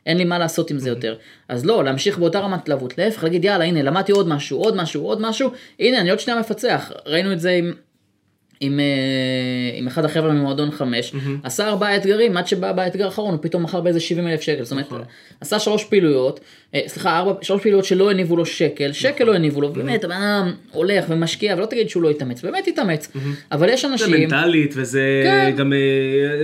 אין 0.08 0.18
לי 0.18 0.24
מה 0.24 0.38
לעשות 0.38 0.70
עם 0.70 0.78
זה 0.78 0.88
יותר. 0.88 1.16
אז 1.48 1.66
לא, 1.66 1.84
להמשיך 1.84 2.18
באותה 2.18 2.40
רמת 2.40 2.60
התלהבות, 2.60 2.98
להפך, 2.98 3.24
להגיד 3.24 3.44
יאללה, 3.44 3.64
הנה, 3.64 3.82
למדתי 3.82 4.12
עוד 4.12 4.28
משהו, 4.28 4.58
עוד 4.58 4.76
משהו, 4.76 5.06
עוד 5.06 5.20
משהו, 5.20 5.50
הנה, 5.80 6.00
אני 6.00 6.10
עוד 6.10 6.20
שנייה 6.20 6.40
מפצח. 6.40 6.92
ראינו 7.06 7.32
את 7.32 7.40
זה 7.40 7.50
עם, 7.50 7.72
עם, 8.60 8.80
אה, 8.80 8.84
עם 9.78 9.86
אחד 9.86 10.04
החבר'ה 10.04 10.32
ממועדון 10.32 10.70
חמש, 10.70 11.12
עשה 11.42 11.68
ארבעה 11.68 11.96
אתגרים, 11.96 12.36
עד 12.36 12.46
שבא 12.46 12.72
באתגר 12.72 13.04
האחרון 13.04 13.34
הוא 13.34 13.42
פתאום 13.42 13.62
מכר 13.62 13.80
באיזה 13.80 14.00
70 14.00 14.28
אלף 14.28 14.40
שקל, 14.40 14.62
זאת 14.64 14.72
אומרת, 14.72 14.86
נכון. 14.86 15.02
עשה 15.40 15.58
שלוש 15.58 15.84
פעילויות, 15.84 16.40
אה, 16.74 16.80
סליחה, 16.86 17.18
ארבע, 17.18 17.32
שלוש 17.42 17.62
פעילויות 17.62 17.84
שלא 17.84 18.10
הניבו 18.10 18.36
לו 18.36 18.46
שקל, 18.46 18.92
שקל 18.92 19.14
נכון. 19.14 19.26
לא 19.26 19.34
הניבו 19.34 19.60
לו, 19.60 19.72
באמת, 19.72 20.04
הבן 20.04 20.12
אדם 20.16 20.52
הולך 20.72 21.04
ומשקיע, 21.08 21.54
ולא 21.58 21.66
תגיד 21.66 21.88
שהוא 21.88 22.02
לא 22.02 22.10
התאמץ, 22.10 22.42
באמת 22.42 22.68
התאמץ, 22.68 23.12
אבל 23.52 23.68
יש 23.68 23.82
זה 23.82 23.88
אנשים, 23.88 24.12
מנטלית 24.20 24.74
וזה 24.76 25.22
כן. 25.24 25.54
גם 25.56 25.72
אה, 25.72 25.78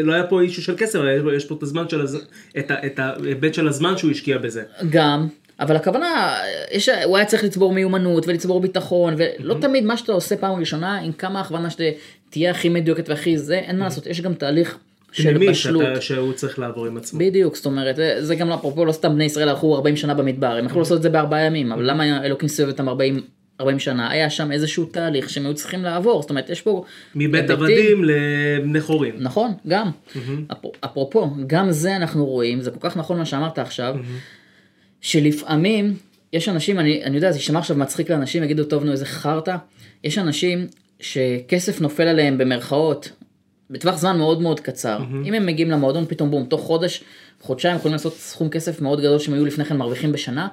לא 0.02 0.12
היה 0.12 0.24
פה 0.24 0.40
אישו 0.40 0.62
של 0.62 0.74
כסף, 0.76 0.98
יש 1.36 1.44
פה 1.44 1.54
את 1.54 1.62
הזמן 1.62 1.88
של 1.88 2.00
הז... 2.00 2.18
את 2.58 2.70
ה- 2.70 2.86
את 2.86 2.98
ההיבט 2.98 3.54
של 3.54 3.68
הזמן 3.68 3.96
שהוא 3.96 4.10
השקיע 4.10 4.38
בזה. 4.38 4.62
גם, 4.90 5.26
אבל 5.60 5.76
הכוונה, 5.76 6.34
יש, 6.72 6.88
הוא 6.88 7.16
היה 7.16 7.26
צריך 7.26 7.44
לצבור 7.44 7.72
מיומנות 7.72 8.26
ולצבור 8.28 8.60
ביטחון, 8.60 9.14
ולא 9.18 9.54
תמיד 9.60 9.84
מה 9.84 9.96
שאתה 9.96 10.12
עושה 10.12 10.36
פעם 10.36 10.58
ראשונה, 10.60 10.98
עם 11.00 11.12
כמה 11.12 11.40
הכוונה 11.40 11.68
שתהיה 11.70 12.50
הכי 12.50 12.68
מדויקת 12.68 13.08
והכי 13.08 13.38
זה, 13.38 13.54
אין 13.58 13.78
מה 13.78 13.84
לעשות, 13.84 14.06
יש 14.06 14.20
גם 14.20 14.34
תהליך 14.34 14.78
של 15.12 15.38
בשלות. 15.50 15.82
שאתה- 15.84 16.00
שהוא 16.00 16.32
צריך 16.32 16.58
לעבור 16.58 16.86
עם 16.86 16.96
עצמו. 16.96 17.18
בדיוק, 17.20 17.56
זאת 17.56 17.66
אומרת, 17.66 17.96
זה- 18.20 18.34
גם 18.34 18.52
אפרופו 18.52 18.84
לא 18.84 18.92
סתם 18.92 19.14
בני 19.14 19.24
ישראל 19.24 19.48
הלכו 19.48 19.74
40 19.76 19.96
שנה 19.96 20.14
במדבר, 20.14 20.46
הם 20.56 20.66
יכלו 20.66 20.78
לעשות 20.80 20.96
את 20.96 21.02
זה 21.02 21.10
בארבעה 21.10 21.40
ימים, 21.44 21.72
אבל 21.72 21.90
למה 21.90 22.24
אלוקים 22.24 22.48
סובב 22.48 22.68
אותם 22.70 22.88
40, 22.88 23.20
40 23.60 23.78
שנה? 23.78 24.10
היה 24.10 24.30
שם 24.30 24.52
איזשהו 24.52 24.84
תהליך 24.84 25.30
שהם 25.30 25.46
היו 25.46 25.54
צריכים 25.54 25.82
לעבור, 25.82 26.20
זאת 26.22 26.30
אומרת, 26.30 26.50
יש 26.50 26.62
פה... 26.62 26.84
מבית 27.14 27.50
עבדים 27.50 28.04
לבני 28.04 28.80
חורים. 28.80 29.14
נכון, 29.18 29.52
גם. 29.68 29.90
אפר- 30.52 30.68
אפרופו, 30.84 31.30
גם 31.46 31.70
זה 31.70 31.96
אנחנו 31.96 32.26
רואים, 32.26 32.60
זה 32.60 32.70
כל 32.70 32.88
כך 32.88 32.96
נכון 32.96 33.18
מה 33.18 33.24
שאמרת 33.26 33.58
עכשיו, 33.58 33.94
שלפעמים 35.04 35.94
יש 36.32 36.48
אנשים, 36.48 36.78
אני, 36.78 37.04
אני 37.04 37.16
יודע, 37.16 37.30
זה 37.30 37.38
יישמע 37.38 37.58
עכשיו 37.58 37.76
מצחיק 37.76 38.10
לאנשים, 38.10 38.42
יגידו, 38.42 38.64
טוב, 38.64 38.84
נו, 38.84 38.92
איזה 38.92 39.06
חרטא. 39.06 39.56
יש 40.04 40.18
אנשים 40.18 40.66
שכסף 41.00 41.80
נופל 41.80 42.02
עליהם 42.02 42.38
במרכאות, 42.38 43.10
בטווח 43.70 43.96
זמן 43.96 44.18
מאוד 44.18 44.42
מאוד 44.42 44.60
קצר. 44.60 44.98
אם 45.24 45.34
הם 45.34 45.46
מגיעים 45.46 45.70
למועדון, 45.70 46.04
פתאום 46.08 46.30
בום, 46.30 46.44
תוך 46.44 46.60
חודש, 46.60 47.04
חודשיים 47.40 47.76
יכולים 47.76 47.92
לעשות 47.92 48.14
סכום 48.14 48.48
כסף 48.48 48.80
מאוד 48.80 49.00
גדול 49.00 49.18
שהם 49.18 49.34
היו 49.34 49.44
לפני 49.44 49.64
כן 49.64 49.76
מרוויחים 49.76 50.12
בשנה. 50.12 50.48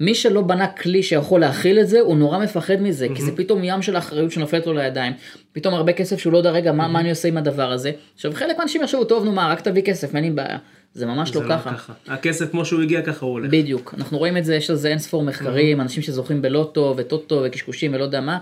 מי 0.00 0.14
שלא 0.14 0.40
בנה 0.42 0.66
כלי 0.66 1.02
שיכול 1.02 1.40
להכיל 1.40 1.80
את 1.80 1.88
זה, 1.88 2.00
הוא 2.00 2.16
נורא 2.16 2.38
מפחד 2.38 2.80
מזה, 2.80 3.06
כי 3.14 3.22
זה 3.22 3.36
פתאום 3.36 3.60
ים 3.64 3.82
של 3.82 3.96
אחריות 3.96 4.32
שנופלת 4.32 4.66
לו 4.66 4.72
לידיים. 4.72 5.12
פתאום 5.52 5.74
הרבה 5.74 5.92
כסף 5.92 6.18
שהוא 6.18 6.32
לא 6.32 6.38
יודע, 6.38 6.50
רגע, 6.50 6.72
מה, 6.72 6.88
מה 6.88 7.00
אני 7.00 7.10
עושה 7.10 7.28
עם 7.28 7.36
הדבר 7.36 7.72
הזה? 7.72 7.92
עכשיו, 8.14 8.32
חלק 8.34 8.56
מהאנשים 8.56 8.82
יחשבו, 8.82 9.04
טוב, 9.04 9.24
נו 9.24 9.32
מה, 9.32 9.48
רק 9.48 9.60
תביא 9.60 9.82
כסף, 9.82 10.14
אין 10.14 10.24
לי 10.24 10.30
בעיה. 10.30 10.58
זה 10.96 11.06
ממש 11.06 11.32
זה 11.32 11.40
לא 11.40 11.48
ככה. 11.48 11.92
הכסף 12.06 12.50
כמו 12.50 12.64
שהוא 12.64 12.82
הגיע 12.82 13.02
ככה 13.02 13.26
הוא 13.26 13.32
הולך. 13.32 13.50
בדיוק, 13.50 13.94
אנחנו 13.98 14.18
רואים 14.18 14.36
את 14.36 14.44
זה, 14.44 14.54
יש 14.54 14.70
על 14.70 14.76
זה 14.76 14.88
אין 14.88 14.98
ספור 14.98 15.22
מחקרים, 15.22 15.80
אנשים 15.80 16.02
שזוכים 16.02 16.42
בלוטו 16.42 16.94
וטוטו 16.96 17.42
וקשקושים 17.44 17.94
ולא 17.94 18.04
יודע 18.04 18.20
מה, 18.20 18.38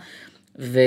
ו... 0.59 0.81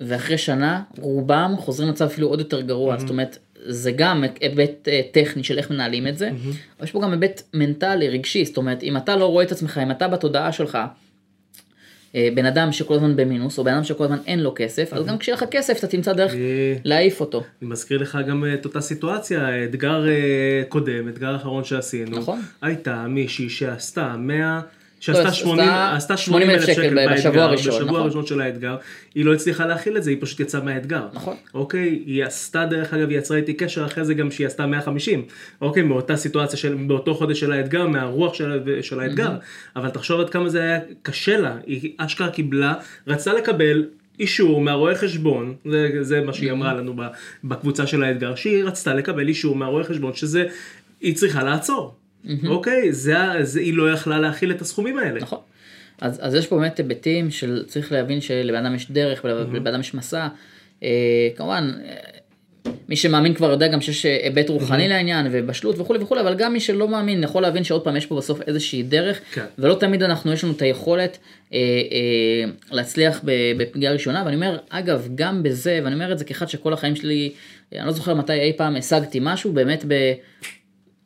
ואחרי 0.00 0.38
שנה 0.38 0.82
רובם 0.98 1.54
חוזרים 1.58 1.88
למצב 1.88 2.04
אפילו 2.04 2.28
עוד 2.28 2.38
יותר 2.38 2.60
גרוע, 2.60 2.98
זאת 2.98 3.10
אומרת, 3.10 3.38
זה 3.66 3.92
גם 3.92 4.24
היבט 4.40 4.88
אה, 4.88 5.00
טכני 5.12 5.44
של 5.44 5.58
איך 5.58 5.70
מנהלים 5.70 6.06
את 6.06 6.18
זה, 6.18 6.30
אבל 6.78 6.84
יש 6.84 6.90
פה 6.90 7.00
גם 7.02 7.10
היבט 7.10 7.42
מנטלי, 7.54 8.08
רגשי, 8.08 8.44
זאת 8.44 8.56
אומרת, 8.56 8.82
אם 8.82 8.96
אתה 8.96 9.16
לא 9.16 9.26
רואה 9.26 9.44
את 9.44 9.52
עצמך, 9.52 9.80
אם 9.82 9.90
אתה 9.90 10.08
בתודעה 10.08 10.52
שלך, 10.52 10.78
בן 12.14 12.46
אדם 12.46 12.72
שכל 12.72 12.94
הזמן 12.94 13.16
במינוס, 13.16 13.58
או 13.58 13.64
בן 13.64 13.74
אדם 13.74 13.84
שכל 13.84 14.04
הזמן 14.04 14.18
אין 14.26 14.40
לו 14.40 14.52
כסף, 14.56 14.92
אז 14.92 15.06
גם 15.06 15.18
כשיהיה 15.18 15.36
לך 15.36 15.44
כסף 15.50 15.78
אתה 15.78 15.86
תמצא 15.86 16.12
דרך 16.12 16.34
אה, 16.34 16.38
להעיף 16.84 17.20
אותו. 17.20 17.38
אני 17.62 17.70
מזכיר 17.70 17.98
לך 17.98 18.18
גם 18.28 18.44
את 18.54 18.64
אותה 18.64 18.80
סיטואציה, 18.80 19.64
אתגר 19.64 20.08
אה, 20.08 20.62
קודם, 20.68 21.08
אתגר 21.08 21.36
אחרון 21.36 21.64
שעשינו. 21.64 22.18
נכון. 22.18 22.40
הייתה 22.62 23.06
מישהי 23.08 23.48
שעשתה 23.48 24.16
100, 24.18 24.36
לא, 24.36 24.60
שעשתה 25.02 25.28
עשתה 25.28 25.32
80 25.32 25.68
עשתה 25.70 26.16
80 26.16 26.50
אלף 26.50 26.66
שקל 26.66 27.06
בשבוע 27.14 27.30
באתגר, 27.30 27.42
הראשון, 27.42 27.74
בשבוע 27.74 27.86
נכון. 27.86 28.00
הראשון 28.00 28.26
של 28.26 28.40
האתגר, 28.40 28.76
היא 29.14 29.24
לא 29.24 29.34
הצליחה 29.34 29.66
להכיל 29.66 29.96
את 29.96 30.02
זה, 30.02 30.10
היא 30.10 30.18
פשוט 30.20 30.40
יצאה 30.40 30.60
מהאתגר. 30.60 31.06
נכון. 31.12 31.36
אוקיי, 31.54 32.02
היא 32.06 32.24
עשתה 32.24 32.66
דרך 32.66 32.94
אגב, 32.94 33.08
היא 33.08 33.18
יצרה 33.18 33.36
איתי 33.36 33.54
קשר 33.54 33.86
אחרי 33.86 34.04
זה 34.04 34.14
גם 34.14 34.30
שהיא 34.30 34.46
עשתה 34.46 34.66
150. 34.66 35.24
אוקיי, 35.60 35.82
מאותה 35.82 36.16
סיטואציה 36.16 36.58
של, 36.58 36.74
באותו 36.74 37.14
חודש 37.14 37.40
של 37.40 37.52
האתגר, 37.52 37.86
מהרוח 37.86 38.34
של, 38.34 38.80
של 38.82 39.00
האתגר. 39.00 39.30
אבל 39.76 39.88
תחשוב 39.88 40.20
עד 40.20 40.30
כמה 40.30 40.48
זה 40.48 40.62
היה 40.62 40.78
קשה 41.02 41.36
לה, 41.36 41.56
היא 41.66 41.92
אשכרה 41.96 42.30
קיבלה, 42.30 42.74
רצתה 43.06 43.32
לקבל 43.32 43.86
אישור 44.20 44.60
מהרואה 44.60 44.94
חשבון, 44.94 45.54
זה, 45.70 45.90
זה 46.00 46.20
מה 46.20 46.32
שהיא 46.32 46.52
אמרה 46.52 46.74
לנו 46.74 46.96
ב- 46.96 47.08
בקבוצה 47.44 47.86
של 47.86 48.02
האתגר, 48.02 48.34
שהיא 48.34 48.64
רצתה 48.64 48.94
לקבל 48.94 49.28
אישור 49.28 49.56
מהרואה 49.56 49.84
חשבון 49.84 50.14
שזה, 50.14 50.44
היא 51.00 51.14
צריכה 51.14 51.42
לעצור. 51.42 51.94
אוקיי, 52.46 52.92
זה, 52.92 53.16
זה, 53.42 53.60
היא 53.60 53.74
לא 53.74 53.92
יכלה 53.92 54.18
להכיל 54.18 54.50
את 54.50 54.60
הסכומים 54.60 54.98
האלה. 54.98 55.20
נכון. 55.20 55.38
אז, 56.00 56.18
אז 56.22 56.34
יש 56.34 56.46
פה 56.46 56.56
באמת 56.56 56.78
היבטים 56.78 57.30
של 57.30 57.64
צריך 57.66 57.92
להבין 57.92 58.20
שלבן 58.20 58.66
אדם 58.66 58.74
יש 58.74 58.90
דרך 58.90 59.24
ולבן 59.24 59.66
אדם 59.66 59.80
יש 59.80 59.94
מסע. 59.94 60.28
אה, 60.82 61.28
כמובן, 61.36 61.72
אה, 61.84 61.94
מי 62.88 62.96
שמאמין 62.96 63.34
כבר 63.34 63.50
יודע 63.50 63.68
גם 63.68 63.80
שיש 63.80 64.06
אה, 64.06 64.18
היבט 64.22 64.48
רוחני 64.48 64.88
לעניין 64.88 65.26
ובשלות 65.32 65.78
וכולי 65.78 65.98
וכולי, 66.02 66.20
אבל 66.20 66.34
גם 66.34 66.52
מי 66.52 66.60
שלא 66.60 66.88
מאמין 66.88 67.22
יכול 67.22 67.42
להבין 67.42 67.64
שעוד 67.64 67.84
פעם 67.84 67.96
יש 67.96 68.06
פה 68.06 68.16
בסוף 68.16 68.40
איזושהי 68.40 68.82
דרך, 68.82 69.20
כן. 69.34 69.44
ולא 69.58 69.74
תמיד 69.74 70.02
אנחנו, 70.02 70.32
יש 70.32 70.44
לנו 70.44 70.52
את 70.52 70.62
היכולת 70.62 71.18
אה, 71.52 71.58
אה, 71.58 72.50
להצליח 72.70 73.20
בפגיעה 73.56 73.92
ראשונה, 73.92 74.22
ואני 74.24 74.36
אומר, 74.36 74.58
אגב, 74.68 75.08
גם 75.14 75.42
בזה, 75.42 75.80
ואני 75.84 75.94
אומר 75.94 76.12
את 76.12 76.18
זה 76.18 76.24
כאחד 76.24 76.48
שכל 76.48 76.72
החיים 76.72 76.96
שלי, 76.96 77.32
אני 77.72 77.86
לא 77.86 77.92
זוכר 77.92 78.14
מתי 78.14 78.32
אי 78.32 78.52
פעם 78.56 78.76
השגתי 78.76 79.18
משהו, 79.22 79.52
באמת 79.52 79.84
ב... 79.88 80.12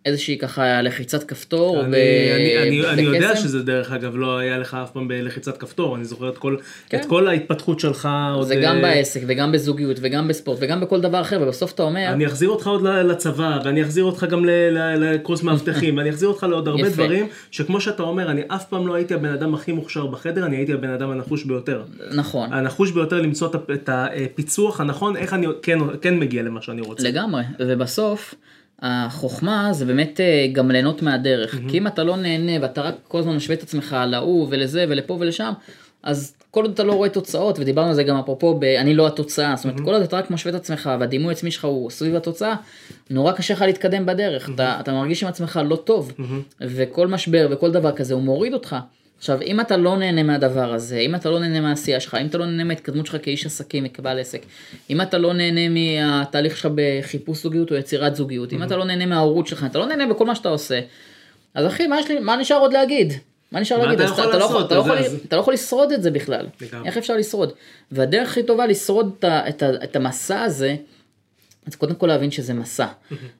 איזושהי 0.06 0.38
ככה 0.38 0.82
לחיצת 0.82 1.24
כפתור, 1.24 1.80
אני, 1.80 1.90
ב- 1.90 1.94
אני, 2.34 2.62
אני, 2.62 2.86
אני 2.88 3.02
יודע. 3.02 3.36
שזה 3.36 3.62
דרך 3.62 3.92
אגב 3.92 4.16
לא 4.16 4.38
היה 4.38 4.58
לך 4.58 4.76
אף 4.82 4.90
פעם 4.90 5.08
בלחיצת 5.08 5.56
כפתור, 5.56 5.96
אני 5.96 6.04
זוכר 6.04 6.28
את 6.28 6.38
כל, 6.38 6.56
כן. 6.88 7.00
את 7.00 7.04
כל 7.04 7.28
ההתפתחות 7.28 7.80
שלך. 7.80 8.08
עוד, 8.34 8.46
זה 8.46 8.56
גם 8.56 8.76
אה, 8.76 8.82
בעסק 8.82 9.20
וגם 9.26 9.52
בזוגיות 9.52 9.96
וגם 10.00 10.28
בספורט 10.28 10.58
וגם 10.60 10.80
בכל 10.80 11.00
דבר 11.00 11.20
אחר 11.20 11.38
ובסוף 11.42 11.72
אתה 11.72 11.82
אומר 11.82 12.08
אני 12.12 12.26
אחזיר 12.26 12.48
אותך 12.48 12.66
עוד 12.66 12.82
לצבא, 12.82 13.58
ואני 13.64 13.82
אחזיר 13.82 14.04
אותך 14.04 14.26
גם 14.30 14.44
לקורס 14.98 15.42
מאבטחים, 15.42 15.96
ואני 15.96 16.10
אחזיר 16.10 16.28
אותך 16.28 16.42
לעוד 16.42 16.68
הרבה 16.68 16.80
יפה. 16.80 16.90
דברים, 16.90 17.26
שכמו 17.50 17.80
שאתה 17.80 18.02
אומר, 18.02 18.30
אני 18.30 18.42
אף 18.48 18.64
פעם 18.64 18.86
לא 18.86 18.94
הייתי 18.94 19.14
הבן 19.14 19.32
אדם 19.32 19.54
הכי 19.54 19.72
מוכשר 19.72 20.06
בחדר, 20.06 20.46
אני 20.46 20.56
הייתי 20.56 20.72
הבן 20.72 20.90
אדם 20.90 21.10
הנחוש 21.10 21.44
ביותר. 21.44 21.82
נכון 22.14 22.52
הנחוש 22.52 22.90
ביותר 22.90 23.20
למצוא 23.20 23.48
את 23.72 23.88
הפיצוח 23.92 24.80
הנכון, 24.80 25.16
איך 25.16 25.34
אני 25.34 25.46
כן, 25.62 25.78
כן 26.00 26.18
מגיע 26.18 26.42
למה 26.42 26.62
שאני 26.62 26.80
רוצה. 26.80 27.08
לגמרי 27.08 27.42
ובסוף 27.58 28.34
החוכמה 28.82 29.68
זה 29.72 29.84
באמת 29.84 30.20
אה, 30.20 30.46
גם 30.52 30.70
ליהנות 30.70 31.02
מהדרך. 31.02 31.54
כי 31.68 31.78
אם 31.78 31.86
אתה 31.86 32.04
לא 32.04 32.16
נהנה 32.16 32.52
ואתה 32.62 32.82
רק 32.82 32.94
כל 33.08 33.18
הזמן 33.18 33.36
משווה 33.36 33.56
את 33.56 33.62
עצמך 33.62 33.96
להוא 34.08 34.46
ולזה 34.50 34.84
ולפה 34.88 35.16
ולשם 35.20 35.52
אז 36.02 36.34
כל 36.50 36.62
עוד 36.62 36.70
אתה 36.72 36.84
לא 36.84 36.92
רואה 36.92 37.08
תוצאות 37.08 37.58
ודיברנו 37.58 37.88
על 37.88 37.94
זה 37.94 38.02
גם 38.02 38.16
אפרופו 38.16 38.54
ב- 38.54 38.64
אני 38.64 38.94
לא 38.94 39.06
התוצאה 39.06 39.56
זאת 39.56 39.64
אומרת 39.64 39.80
כל 39.80 39.92
עוד 39.94 40.02
אתה 40.02 40.16
רק 40.16 40.30
משווה 40.30 40.54
את 40.56 40.60
עצמך 40.60 40.90
והדימוי 41.00 41.32
עצמי 41.32 41.50
שלך 41.50 41.64
הוא 41.64 41.90
סביב 41.90 42.16
התוצאה 42.16 42.54
נורא 43.10 43.32
קשה 43.32 43.54
לך 43.54 43.62
להתקדם 43.62 44.06
בדרך. 44.06 44.50
אתה, 44.54 44.76
אתה 44.80 44.92
מרגיש 44.92 45.22
עם 45.22 45.28
עצמך 45.28 45.60
לא 45.64 45.76
טוב. 45.76 46.12
וכל 46.60 47.06
משבר 47.08 47.48
וכל 47.50 47.70
דבר 47.72 47.92
כזה 47.92 48.14
הוא 48.14 48.22
מוריד 48.22 48.54
אותך. 48.54 48.76
עכשיו 49.18 49.42
אם 49.42 49.60
אתה 49.60 49.76
לא 49.76 49.96
נהנה 49.96 50.22
מהדבר 50.22 50.72
הזה 50.74 50.98
אם 50.98 51.14
אתה 51.14 51.30
לא 51.30 51.40
נהנה 51.40 51.60
מהעשייה 51.60 52.00
שלך 52.00 52.14
אם 52.14 52.26
אתה 52.26 52.38
לא 52.38 52.46
נהנה 52.46 52.64
מההתקדמות 52.64 53.06
שלך 53.06 53.16
כאיש 53.22 53.46
עסקים 53.46 53.84
וכבעל 53.86 54.18
עסק 54.18 54.42
אם 54.90 55.00
אתה 55.00 55.18
לא 55.18 55.32
נהנה 55.32 55.60
מהתהליך 55.68 56.56
שלך 56.56 56.68
בחיפוש 56.74 57.42
זוגיות 57.42 57.70
או 57.70 57.76
יצירת 57.76 58.16
זוגיות 58.16 58.52
אם 58.52 58.62
אתה 58.62 58.76
לא 58.76 58.84
נהנה 58.84 59.06
מההורות 59.06 59.46
שלך 59.46 59.64
אתה 59.70 59.78
לא 59.78 59.86
נהנה 59.86 60.06
בכל 60.14 60.26
מה 60.26 60.34
שאתה 60.34 60.48
עושה 60.48 60.80
אז 61.54 61.66
אחי 61.66 61.86
מה 61.86 61.96
לי 62.08 62.18
מה 62.20 62.36
נשאר 62.36 62.56
עוד 62.58 62.72
להגיד? 62.72 63.12
מה 63.52 63.60
נשאר 63.60 63.78
מה 63.78 63.84
להגיד? 63.86 64.00
אתה 64.00 64.12
אתה 64.14 64.38
לא 64.38 64.44
יכול- 64.44 64.54
לעשות? 64.54 64.66
אתה 64.66 64.74
לא 64.74 64.80
יכול- 64.80 64.98
אז- 64.98 65.16
אתה 65.28 65.36
לא 65.36 65.40
יכול 65.40 65.54
לשרוד 65.54 65.92
את 65.92 66.02
זה 66.02 66.10
בכלל. 66.10 66.46
לגמרי. 66.60 66.88
איך 66.88 66.96
אפשר 66.96 67.16
לשרוד? 67.16 67.52
והדרך 67.92 68.28
הכי 68.30 68.42
טובה 68.42 68.66
לשרוד 68.66 69.10
את 69.18 69.24
את 69.48 69.62
את 69.84 69.96
המסע 69.96 70.42
הזה 70.42 70.76
אז 71.66 71.74
קודם 71.74 71.94
כל 71.94 72.06
להבין 72.06 72.30
שזה 72.30 72.54
מסע, 72.54 72.86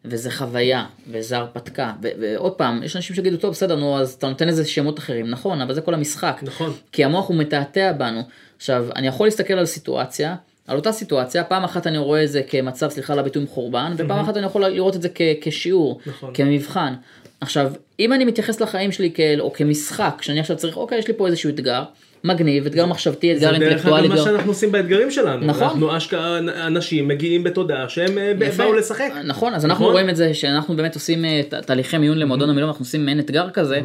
וזה 0.05 0.31
חוויה, 0.31 0.85
וזה 1.11 1.37
הרפתקה, 1.37 1.93
ועוד 2.03 2.53
פעם, 2.53 2.83
יש 2.83 2.97
אנשים 2.97 3.17
שיגידו, 3.17 3.37
טוב, 3.37 3.51
בסדר, 3.51 3.77
נו, 3.77 3.99
אז 3.99 4.13
אתה 4.13 4.29
נותן 4.29 4.49
לזה 4.49 4.65
שמות 4.65 4.99
אחרים, 4.99 5.31
נכון, 5.31 5.61
אבל 5.61 5.75
זה 5.75 5.81
כל 5.81 5.95
המשחק. 5.95 6.41
נכון. 6.43 6.73
כי 6.93 7.05
המוח 7.05 7.29
הוא 7.29 7.37
מתעתע 7.37 7.93
בנו. 7.93 8.21
עכשיו, 8.57 8.87
אני 8.97 9.07
יכול 9.07 9.27
להסתכל 9.27 9.55
על 9.55 9.67
סיטואציה, 9.67 10.37
על 10.67 10.77
אותה 10.77 10.93
סיטואציה, 10.93 11.45
פעם 11.45 11.65
אחת 11.65 11.87
אני 11.87 11.99
רואה 11.99 12.25
את 12.25 12.31
זה 12.31 12.43
כמצב, 12.43 12.89
סליחה 12.89 13.13
על 13.13 13.19
הביטוי 13.19 13.43
מחורבן, 13.43 13.93
ופעם 13.97 14.19
אחת 14.19 14.37
אני 14.37 14.47
יכול 14.47 14.67
לראות 14.67 14.97
את 14.97 15.03
זה 15.03 15.09
כשיעור, 15.41 16.01
נכון. 16.07 16.31
כמבחן. 16.35 16.95
עכשיו, 17.41 17.73
אם 18.01 18.13
אני 18.13 18.25
מתייחס 18.25 18.61
לחיים 18.61 18.93
שלי 18.93 19.11
כאל, 19.11 19.41
או 19.41 19.53
כמשחק, 19.53 20.19
שאני 20.21 20.41
עכשיו 20.41 20.57
צריך, 20.57 20.77
אוקיי, 20.77 20.99
יש 20.99 21.09
לי 21.09 21.15
פה 21.15 21.27
איזשהו 21.27 21.51
אתגר, 21.51 21.85
מגניב, 22.25 22.67
אתגר 22.67 22.87
מחשבתי, 22.87 23.39
זה 23.39 23.51
אתגר 23.51 23.59
דרך 23.59 23.87
אגב 23.87 23.95
אינטלקטואלי, 23.95 24.09
מה. 24.09 24.17
שאנחנו 24.17 24.51
עושים 24.51 24.73
באתגרים 24.73 25.11
שלנו. 25.11 25.47
נכון. 25.47 25.63
אנחנו 25.63 25.97
אשכרה 25.97 26.39
אנשים 26.39 27.09
מגיעים 27.09 27.45
בתודעה 27.45 27.89
שהם 27.89 28.19
אה. 28.19 28.33
באו 28.57 28.73
לשחק. 28.73 29.13
נכון, 29.25 29.55
אז 29.55 29.65
אנחנו 29.65 29.85
נכון? 29.85 29.93
רואים 29.93 30.11
את 30.11 30.17
זה 30.17 30.35
שאנחנו 30.35 30.77
באמת 30.77 30.95
עושים 30.95 31.25
אה, 31.25 31.41
תהליכי 31.67 31.99
מיון 31.99 32.19
למועדון 32.19 32.51
המילואים, 32.51 32.71
אנחנו 32.71 32.83
עושים 32.83 33.05
מעין 33.05 33.19
אתגר 33.19 33.51
כזה, 33.51 33.81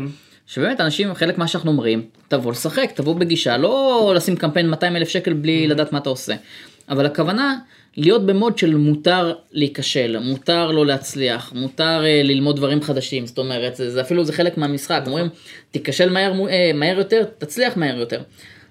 שבאמת 0.47 0.81
אנשים, 0.81 1.13
חלק 1.13 1.37
מה 1.37 1.47
שאנחנו 1.47 1.71
אומרים, 1.71 2.01
תבוא 2.27 2.51
לשחק, 2.51 2.91
תבוא 2.95 3.15
בגישה, 3.15 3.57
לא 3.57 4.13
לשים 4.15 4.35
קמפיין 4.35 4.69
200 4.69 4.95
אלף 4.95 5.09
שקל 5.09 5.33
בלי 5.33 5.67
לדעת 5.67 5.93
מה 5.93 5.99
אתה 5.99 6.09
עושה. 6.09 6.33
אבל 6.89 7.05
הכוונה, 7.05 7.55
להיות 7.97 8.25
במוד 8.25 8.57
של 8.57 8.75
מותר 8.75 9.33
להיכשל, 9.51 10.17
מותר 10.19 10.71
לא 10.71 10.85
להצליח, 10.85 11.53
מותר 11.55 12.03
אה, 12.05 12.21
ללמוד 12.23 12.55
דברים 12.55 12.81
חדשים, 12.81 13.25
זאת 13.25 13.37
אומרת, 13.37 13.75
זה, 13.75 13.89
זה 13.89 14.01
אפילו 14.01 14.25
זה 14.25 14.33
חלק 14.33 14.57
מהמשחק, 14.57 15.01
אומרים, 15.05 15.29
תיכשל 15.71 16.09
מהר, 16.09 16.33
אה, 16.49 16.71
מהר 16.73 16.97
יותר, 16.97 17.23
תצליח 17.37 17.77
מהר 17.77 17.99
יותר. 17.99 18.21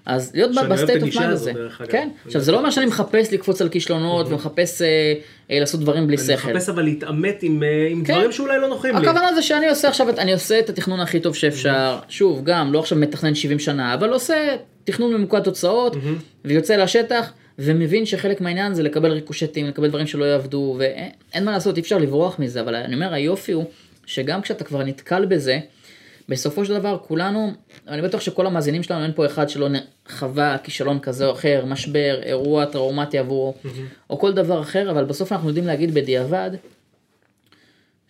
אז 0.05 0.31
להיות 0.33 0.51
ב 0.69 0.75
state 0.75 1.03
of 1.03 1.15
mind 1.15 1.33
הזה. 1.33 1.51
כן, 1.89 1.97
אני 1.97 2.11
עכשיו 2.25 2.41
זה 2.41 2.51
לא 2.51 2.57
אומר 2.57 2.71
שאני 2.71 2.85
מחפש 2.85 3.33
לקפוץ 3.33 3.61
על 3.61 3.69
כישלונות 3.69 4.27
ומחפש 4.27 4.81
אה, 4.81 5.13
לעשות 5.59 5.79
דברים 5.79 6.07
בלי 6.07 6.17
אני 6.17 6.25
שכל. 6.25 6.49
מחפש 6.53 6.69
אבל 6.69 6.83
להתעמת 6.83 7.43
עם, 7.43 7.63
כן. 8.05 8.13
דברים 8.13 8.31
שאולי 8.31 8.59
לא 8.59 8.67
נוחים 8.67 8.95
לי. 8.95 9.01
הכוונה 9.01 9.33
זה 9.35 9.41
שאני 9.41 9.69
עושה 9.69 9.87
עכשיו, 9.87 10.09
אני 10.17 10.33
עושה 10.33 10.59
את 10.59 10.69
התכנון 10.69 10.99
הכי 10.99 11.19
טוב 11.19 11.35
שאפשר, 11.35 11.99
שוב, 12.09 12.41
גם 12.43 12.73
לא 12.73 12.79
עכשיו 12.79 12.97
מתכנן 12.97 13.35
70 13.35 13.59
שנה, 13.59 13.93
אבל 13.93 14.09
עושה 14.09 14.55
תכנון 14.83 15.13
ממוקד 15.13 15.39
תוצאות, 15.39 15.95
ויוצא 16.45 16.75
לשטח, 16.75 17.31
ומבין 17.59 18.05
שחלק 18.05 18.41
מהעניין 18.41 18.73
זה 18.73 18.83
לקבל 18.83 19.11
ריקושטים, 19.11 19.65
לקבל 19.65 19.89
דברים 19.89 20.07
שלא 20.07 20.25
יעבדו, 20.25 20.75
ואין 20.79 21.09
אין 21.33 21.45
מה 21.45 21.51
לעשות, 21.51 21.77
אי 21.77 21.81
אפשר 21.81 21.97
לברוח 21.97 22.39
מזה, 22.39 22.61
אבל 22.61 22.75
אני 22.75 22.95
אומר, 22.95 23.13
היופי 23.13 23.51
הוא, 23.51 23.65
שגם 24.05 24.41
כשאתה 24.41 24.63
כבר 24.63 24.83
נתקל 24.83 25.25
בזה, 25.25 25.59
בסופו 26.29 26.65
של 26.65 26.73
דבר 26.73 26.97
כולנו, 27.07 27.51
אני 27.87 28.01
בטוח 28.01 28.21
שכל 28.21 28.45
המאזינים 28.47 28.83
שלנו, 28.83 29.03
אין 29.03 29.11
פה 29.15 29.25
אחד 29.25 29.49
שלא 29.49 29.67
חווה 30.09 30.57
כישלון 30.63 30.99
כזה 30.99 31.25
או 31.25 31.31
אחר, 31.31 31.65
משבר, 31.65 32.19
אירוע 32.23 32.65
טראומטי 32.65 33.17
עבורו, 33.17 33.53
או 34.09 34.19
כל 34.19 34.33
דבר 34.33 34.61
אחר, 34.61 34.91
אבל 34.91 35.03
בסוף 35.05 35.31
אנחנו 35.31 35.47
יודעים 35.47 35.67
להגיד 35.67 35.93
בדיעבד, 35.93 36.51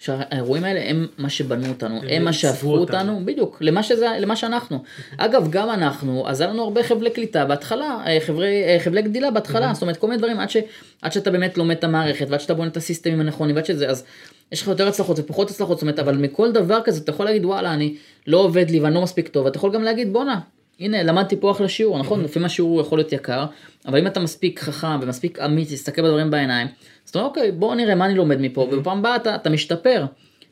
שהאירועים 0.02 0.64
האלה 0.64 0.90
הם 0.90 1.08
מה 1.18 1.30
שבנו 1.30 1.68
אותנו, 1.70 1.98
הם, 1.98 2.08
הם 2.10 2.24
מה 2.24 2.34
שהפכו 2.34 2.78
אותנו. 2.78 2.98
אותנו, 2.98 3.26
בדיוק, 3.26 3.58
למה, 3.62 3.84
שזה, 3.84 4.08
למה 4.20 4.36
שאנחנו. 4.36 4.84
אגב, 5.18 5.48
גם 5.50 5.70
אנחנו, 5.70 6.28
אז 6.28 6.42
היה 6.42 6.50
לנו 6.50 6.64
הרבה 6.64 6.84
חבלי 6.84 7.10
קליטה 7.10 7.46
בהתחלה, 7.46 8.04
אה, 8.08 8.18
חבלי, 8.26 8.64
אה, 8.64 8.78
חבלי 8.80 9.02
גדילה 9.02 9.32
בהתחלה, 9.32 9.74
זאת 9.74 9.82
אומרת 9.82 9.98
כל 9.98 10.08
מיני 10.08 10.18
דברים, 10.18 10.40
עד, 10.40 10.50
ש, 10.50 10.58
עד 11.02 11.12
שאתה 11.12 11.32
באמת 11.32 11.58
לומד 11.58 11.78
את 11.78 11.84
המערכת, 11.84 12.26
ועד 12.30 12.40
שאתה 12.40 12.54
בונה 12.54 12.70
את 12.70 12.78
הסיסטמים 12.78 13.20
הנכונים, 13.20 13.56
ועד 13.56 13.66
שזה, 13.66 13.90
אז 13.90 14.04
יש 14.52 14.62
לך 14.62 14.68
יותר 14.68 14.88
הצלחות 14.88 15.20
ופחות 15.20 15.50
הצלחות, 15.50 15.78
זאת 15.78 15.82
אומרת, 15.82 16.00
אבל 16.00 16.18
מכל 16.18 16.52
דבר 16.52 16.80
כזה 16.84 17.02
אתה 17.04 17.12
יכול 17.12 17.26
להגיד, 17.26 17.46
וואלה, 17.46 17.74
אני 17.74 17.96
לא 18.28 18.38
עובד 18.38 18.70
לי 18.70 18.80
ואני 18.80 18.96
לא 18.96 19.02
מספיק 19.02 19.28
טוב, 19.28 19.48
אתה 19.48 19.58
יכול 19.58 19.74
גם 19.74 19.84
להגיד, 19.84 20.14
בואנה, 20.14 20.40
הנה, 20.82 21.04
למדתי 21.04 21.36
פה 21.40 21.52
אחלה 21.52 21.70
שיעור, 21.70 22.00
נכון? 22.00 22.24
לפעמים 22.24 22.46
השיעור 22.46 22.82
יכול 22.82 23.00
להיות 23.00 23.14
יקר, 23.14 23.46
אבל 23.86 24.00
אם 24.00 24.08
אתה 24.08 24.20
מספיק 24.20 24.60
חכם 24.60 25.00
ומספיק 25.02 25.40
אמיץ, 25.40 25.72
להסתכל 25.72 26.02
בדברים 26.02 26.32
בעיניים, 26.32 26.68
אז 27.06 27.10
אתה 27.10 27.20
אומר, 27.20 27.30
אוקיי, 27.30 27.52
בוא 27.52 27.76
נראה 27.76 27.96
מה 27.96 28.06
אני 28.06 28.16
לומד 28.16 28.42
מפה, 28.42 28.62
ובפעם 28.62 29.00
הבאה 29.00 29.16
אתה, 29.16 29.36
אתה 29.36 29.50
משתפר. 29.50 30.06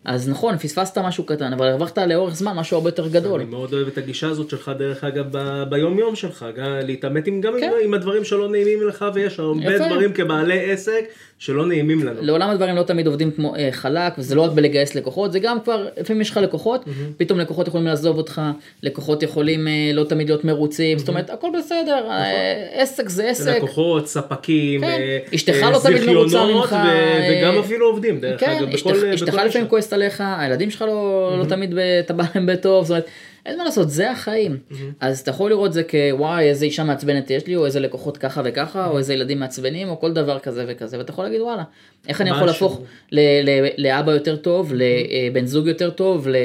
אז 0.06 0.30
נכון, 0.30 0.58
פספסת 0.58 0.98
משהו 0.98 1.24
קטן, 1.24 1.54
אבל 1.54 1.68
הרווחת 1.68 1.98
לאורך 1.98 2.36
זמן 2.36 2.56
משהו 2.56 2.78
הרבה 2.78 2.88
יותר 2.90 3.08
גדול. 3.08 3.42
אני 3.42 3.50
מאוד 3.50 3.74
אוהב 3.74 3.88
את 3.88 3.98
הגישה 3.98 4.28
הזאת 4.28 4.50
שלך 4.50 4.72
דרך 4.80 5.04
אגב 5.04 5.26
ב- 5.32 5.64
ביום 5.70 6.00
יום 6.00 6.16
שלך, 6.16 6.46
להתעמת 6.84 7.28
עם, 7.28 7.42
גם 7.42 7.54
כן. 7.60 7.72
עם, 7.84 7.94
הדברים 7.94 8.24
שלא 8.24 8.50
נעימים 8.50 8.88
לך 8.88 9.06
ויש 9.14 9.40
הרבה 9.40 9.76
יפה. 9.76 9.86
דברים 9.86 10.14
כבעלי 10.14 10.72
עסק 10.72 11.06
שלא 11.40 11.66
נעימים 11.66 12.04
לנו. 12.04 12.22
לעולם 12.22 12.50
הדברים 12.50 12.76
לא 12.76 12.84
תמיד 12.84 13.08
עובדים 13.08 13.32
כמו 13.32 13.56
אה, 13.56 13.70
חלק, 13.72 14.14
וזה 14.18 14.36
לא 14.36 14.42
רק 14.42 14.52
בלגייס 14.52 14.96
לקוחות, 14.96 15.32
זה 15.32 15.40
גם 15.40 15.58
כבר, 15.64 15.88
לפעמים 15.98 16.22
יש 16.22 16.30
לך 16.30 16.38
לקוחות, 16.38 16.86
פתאום 17.18 17.40
לקוחות 17.40 17.68
יכולים 17.68 17.88
לעזוב 17.88 18.18
אותך, 18.18 18.42
לקוחות 18.84 19.24
יכולים 19.24 19.68
אה, 19.68 19.92
לא 19.94 20.04
תמיד 20.04 20.30
להיות 20.30 20.46
מרוצים, 20.46 20.98
זאת 20.98 21.08
אומרת, 21.08 21.30
הכל 21.30 21.48
בסדר, 21.60 22.06
אה, 22.10 22.68
עסק 22.82 23.10
זה 23.10 23.30
עסק. 23.30 23.56
לקוחות, 23.58 24.08
ספקים, 24.08 24.82
כן. 24.82 24.88
אה, 24.88 25.20
אשתך 25.36 25.56
אה, 25.64 25.72
לא 25.72 25.80
תמיד 25.84 26.04
מרוצה 26.06 26.46
ממך, 26.46 26.72
ו- 26.72 26.76
אה, 26.76 27.40
וגם 27.42 27.60
אפילו 27.60 27.86
עובדים 27.88 28.20
דרך 28.20 28.40
כן, 28.40 28.50
אגב, 28.52 28.74
בכל 28.74 28.92
אשתך 29.14 29.28
לפעמים 29.28 29.50
גישה. 29.52 29.60
כועסת 29.90 29.94
עליך, 29.94 30.24
הילדים 30.38 30.70
שלך 30.72 30.82
לא 30.82 31.00
לא 31.40 31.46
תמיד 31.46 31.74
אתה 32.00 32.14
בא 32.14 32.24
להם 32.36 32.46
בטוב, 32.46 32.86
זאת 32.86 32.90
אומרת, 32.92 33.06
אין 33.46 33.58
מה 33.58 33.64
לעשות, 33.64 33.90
זה 33.90 34.12
החיים. 34.12 34.58
אז 35.00 35.20
אתה 35.20 35.32
יכול 35.32 35.50
לראות 35.50 35.74
זה 35.74 35.82
כוואי 35.84 36.44
איזה 36.50 36.66
אישה 36.66 36.84
מעצבנת 36.84 37.30
יש 37.32 37.48
לי, 37.48 37.56
או 37.56 37.66
איזה 37.66 37.80
לקוחות 37.80 38.18
ככה 38.18 38.42
וככה, 38.46 38.88
או 38.88 38.98
איזה 38.98 39.14
ילדים 39.14 39.40
מעצבנים, 39.40 39.90
או 39.90 40.00
כל 40.00 40.14
דבר 40.14 40.40
כזה 40.40 40.66
וכזה, 40.68 40.98
ואתה 40.98 41.12
יכול 41.12 41.26
להגיד 41.26 41.42
וואלה, 41.42 41.64
איך 42.08 42.22
אני 42.22 42.30
יכול. 42.30 42.48
להפוך 42.48 42.82
ל- 43.12 43.20
ל- 43.50 43.68
לאבא 43.78 44.12
יותר 44.12 44.36
טוב, 44.36 44.74
לבן 44.76 45.46
זוג 45.46 45.68
יותר 45.68 45.90
טוב, 45.90 46.28
ל- 46.28 46.36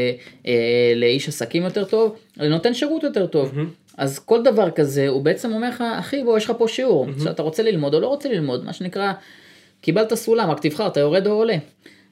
אה, 0.46 0.52
לאיש 0.96 1.28
עסקים 1.28 1.62
יותר 1.62 1.84
טוב, 1.84 2.16
לנותן 2.36 2.74
שירות 2.74 3.02
יותר 3.02 3.26
טוב. 3.26 3.52
אז 3.98 4.18
כל 4.18 4.42
דבר 4.42 4.70
כזה 4.70 5.08
הוא 5.08 5.22
בעצם 5.22 5.52
אומר 5.52 5.68
לך 5.68 5.84
אחי 5.98 6.22
בוא 6.24 6.38
יש 6.38 6.44
לך 6.44 6.52
פה 6.58 6.68
שיעור 6.68 7.06
שאתה 7.24 7.42
רוצה 7.42 7.62
ללמוד 7.62 7.94
או 7.94 8.00
לא 8.00 8.06
רוצה 8.06 8.28
ללמוד 8.28 8.64
מה 8.64 8.72
שנקרא 8.72 9.12
קיבלת 9.80 10.14
סולם 10.14 10.50
רק 10.50 10.60
תבחר 10.66 10.86
אתה 10.86 11.00
יורד 11.00 11.26
או 11.26 11.32
עולה. 11.32 11.56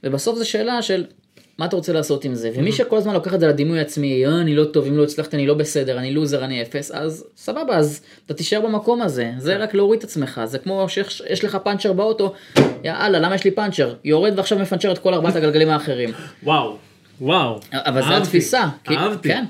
ובסוף 0.05 0.39
זו 0.39 0.49
שאלה 0.49 0.83
של 0.83 1.05
מה 1.59 1.67
אתה 1.67 1.77
רוצה 1.77 1.93
לעשות 1.93 2.25
עם 2.25 2.35
זה? 2.35 2.51
ומי 2.55 2.73
שכל 2.73 2.97
הזמן 2.97 3.15
לוקח 3.15 3.35
את 3.35 3.41
זה 3.41 3.47
לדימוי 3.47 3.81
עצמי 3.81 4.27
"אה, 4.27 4.41
אני 4.41 4.55
לא 4.55 4.65
טוב 4.65 4.87
אם 4.87 4.97
לא 4.97 5.03
הצלחתי 5.03 5.37
אני 5.37 5.47
לא 5.47 5.55
בסדר 5.55 5.99
אני 5.99 6.13
לוזר 6.13 6.45
אני 6.45 6.63
אפס 6.63 6.91
אז 6.91 7.25
סבבה 7.37 7.77
אז 7.77 8.01
אתה 8.27 8.35
תישאר 8.35 8.61
במקום 8.61 9.03
הזה. 9.03 9.31
זה 9.39 9.57
רק 9.57 9.75
להוריד 9.75 9.99
את 9.99 10.05
עצמך. 10.05 10.41
זה 10.45 10.59
כמו 10.59 10.89
שיש 10.89 11.23
יש 11.31 11.45
לך 11.45 11.59
פאנצ'ר 11.65 11.93
באוטו 11.93 12.33
יאללה 12.85 13.19
למה 13.19 13.35
יש 13.35 13.45
לי 13.45 13.51
פאנצ'ר? 13.51 13.95
יורד 14.05 14.33
ועכשיו 14.37 14.59
מפנצ'ר 14.59 14.93
את 14.93 14.99
כל 14.99 15.15
ארבעת 15.15 15.37
הגלגלים 15.37 15.69
האחרים. 15.69 16.11
וואו, 16.43 16.77
וואו. 17.23 17.61
אבל 17.73 18.03
אהבתי, 18.03 18.17
התפיסה, 18.23 18.65
כי- 18.85 18.97
אהבתי. 18.97 19.29
כן, 19.29 19.45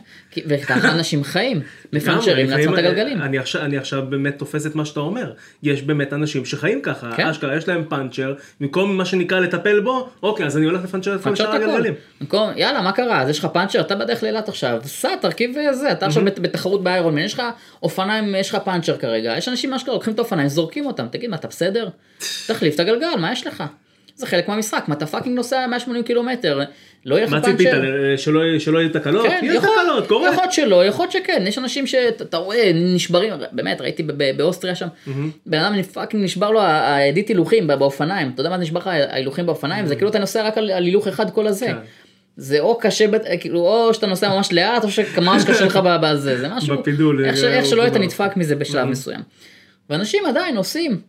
וככה 0.47 0.93
אנשים 0.93 1.25
חיים, 1.25 1.61
מפנצ'רים 1.93 2.51
לעצמם 2.51 2.75
את 2.75 2.79
הגלגלים. 2.79 3.23
אני 3.23 3.39
עכשיו, 3.39 3.63
אני 3.63 3.77
עכשיו 3.77 4.03
באמת 4.09 4.39
תופס 4.39 4.67
את 4.67 4.75
מה 4.75 4.85
שאתה 4.85 5.01
אומר. 5.01 5.33
יש 5.63 5.83
באמת 5.83 6.13
אנשים 6.13 6.45
שחיים 6.45 6.83
ככה, 6.83 7.11
כן. 7.17 7.27
אשכרה 7.27 7.57
יש 7.57 7.69
להם 7.69 7.85
פאנצ'ר, 7.89 8.35
במקום 8.61 8.97
מה 8.97 9.05
שנקרא 9.05 9.41
לטפל 9.41 9.81
בו, 9.81 10.09
אוקיי, 10.23 10.47
אז 10.47 10.57
אני 10.57 10.67
הולך 10.67 10.85
לפנצ'ר 10.85 11.15
את 11.15 11.23
כל 11.23 11.37
שאר 11.37 11.49
הכל. 11.49 11.57
הגלגלים. 11.63 11.95
במקום, 12.21 12.51
יאללה, 12.57 12.83
מה 12.83 12.93
קרה? 12.93 13.21
אז 13.23 13.29
יש 13.29 13.39
לך 13.39 13.45
פאנצ'ר, 13.53 13.81
אתה 13.81 13.95
בדרך 13.95 14.23
לאילת 14.23 14.49
עכשיו, 14.49 14.81
סע, 14.85 15.17
תרכיב 15.17 15.51
זה, 15.73 15.93
אתה 15.93 16.07
עכשיו 16.07 16.25
בת- 16.25 16.39
בתחרות 16.39 16.83
באיירון 16.85 17.15
מן, 17.15 17.23
יש 17.23 17.35
לך 17.35 17.43
אופניים, 17.83 18.35
יש 18.35 18.49
לך 18.51 18.55
פאנצ'ר 18.65 18.97
כרגע, 18.97 19.35
יש 19.39 19.49
אנשים 19.49 19.71
מה 19.71 19.79
שקורה, 19.79 19.95
לוקחים 19.97 20.15
את 20.15 20.19
האופניים, 20.19 20.49
זורקים 20.49 20.87
אותם, 20.87 21.07
תגיד, 21.11 21.31
מה, 21.31 21.37
אתה 21.37 21.49
בסדר? 21.49 21.89
תחליף 22.49 22.75
את 22.75 22.81
הגלגל, 22.81 23.09
מה 23.19 23.33
יש 23.33 23.47
לך? 23.47 23.65
זה 24.17 24.27
חלק 24.27 24.49
מהמשחק, 24.49 24.85
מה 24.89 24.95
אתה 24.95 25.07
פאקינג 25.07 25.37
נוסע 25.37 25.67
180 25.67 26.03
קילומטר, 26.03 26.61
לא 27.07 27.15
יהיה 27.15 27.27
לך 27.27 27.33
מה 27.33 27.41
פאנצ'ר. 27.43 27.57
ציפית, 27.57 27.73
ל- 27.75 28.17
שלא 28.17 28.59
שלא 28.59 28.79
יהיו 28.79 28.93
תקלות? 28.93 29.27
כן, 29.27 29.41
יש 29.43 29.55
יכול, 29.55 29.71
תקלות, 29.83 30.07
קורה. 30.09 30.29
יכול 30.29 30.43
להיות 30.43 30.53
שלא, 30.53 30.87
יכול 30.87 31.03
להיות 31.03 31.13
שכן, 31.13 31.45
יש 31.47 31.59
אנשים 31.59 31.87
שאתה 31.87 32.37
רואה 32.37 32.71
נשברים, 32.75 33.33
באמת 33.53 33.81
ראיתי 33.81 34.03
באוסטריה 34.37 34.75
שם, 34.75 34.87
בן 35.47 35.59
אדם 35.59 35.83
פאקינג 35.83 36.25
נשבר 36.25 36.51
לו 36.51 36.61
העדית 36.61 37.29
הילוכים 37.29 37.67
בא- 37.67 37.77
באופניים, 37.77 38.31
אתה 38.35 38.41
יודע 38.41 38.51
מה 38.51 38.57
נשבר 38.57 38.81
לך 38.81 38.87
ההילוכים 38.87 39.47
באופניים, 39.47 39.87
זה 39.87 39.97
כאילו 39.97 40.11
אתה 40.11 40.19
נוסע 40.19 40.43
רק 40.47 40.59
על 40.59 40.71
הילוך 40.71 41.09
אחד 41.09 41.31
כל 41.31 41.47
הזה. 41.47 41.67
כן. 41.67 41.77
זה 42.37 42.61
או 42.61 42.79
קשה, 42.79 43.09
בת- 43.09 43.27
כאילו, 43.41 43.61
או 43.61 43.95
שאתה 43.95 44.07
נוסע 44.07 44.29
ממש 44.29 44.53
לאט, 44.53 44.85
או 44.85 44.91
שממש 44.91 45.45
קשה 45.45 45.65
לך 45.65 45.79
בזה, 46.03 46.39
זה 46.39 46.49
משהו, 46.49 46.77
בפידול, 46.79 47.25
איך 47.25 47.37
ש- 47.37 47.43
אה, 47.45 47.53
איך 47.59 47.67
שלא 47.67 47.87
הוא- 47.87 47.99
נדפק 47.99 48.37
מזה 48.37 48.57
בשלב 48.57 48.85
מסוים. 48.89 49.21
ואנשים 49.91 50.27
עדיין 50.27 50.57
עושים, 50.57 51.01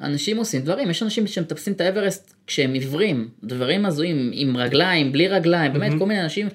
אנשים 0.00 0.36
עושים 0.36 0.62
דברים, 0.62 0.90
יש 0.90 1.02
אנשים 1.02 1.26
שמטפסים 1.26 1.72
את 1.72 1.80
האברסט 1.80 2.34
כשהם 2.46 2.72
עיוורים, 2.72 3.28
דברים 3.44 3.86
הזויים, 3.86 4.30
עם 4.34 4.56
רגליים, 4.56 5.12
בלי 5.12 5.28
רגליים, 5.28 5.72
באמת 5.72 5.92
כל 5.98 6.06
מיני 6.06 6.22
אנשים. 6.22 6.48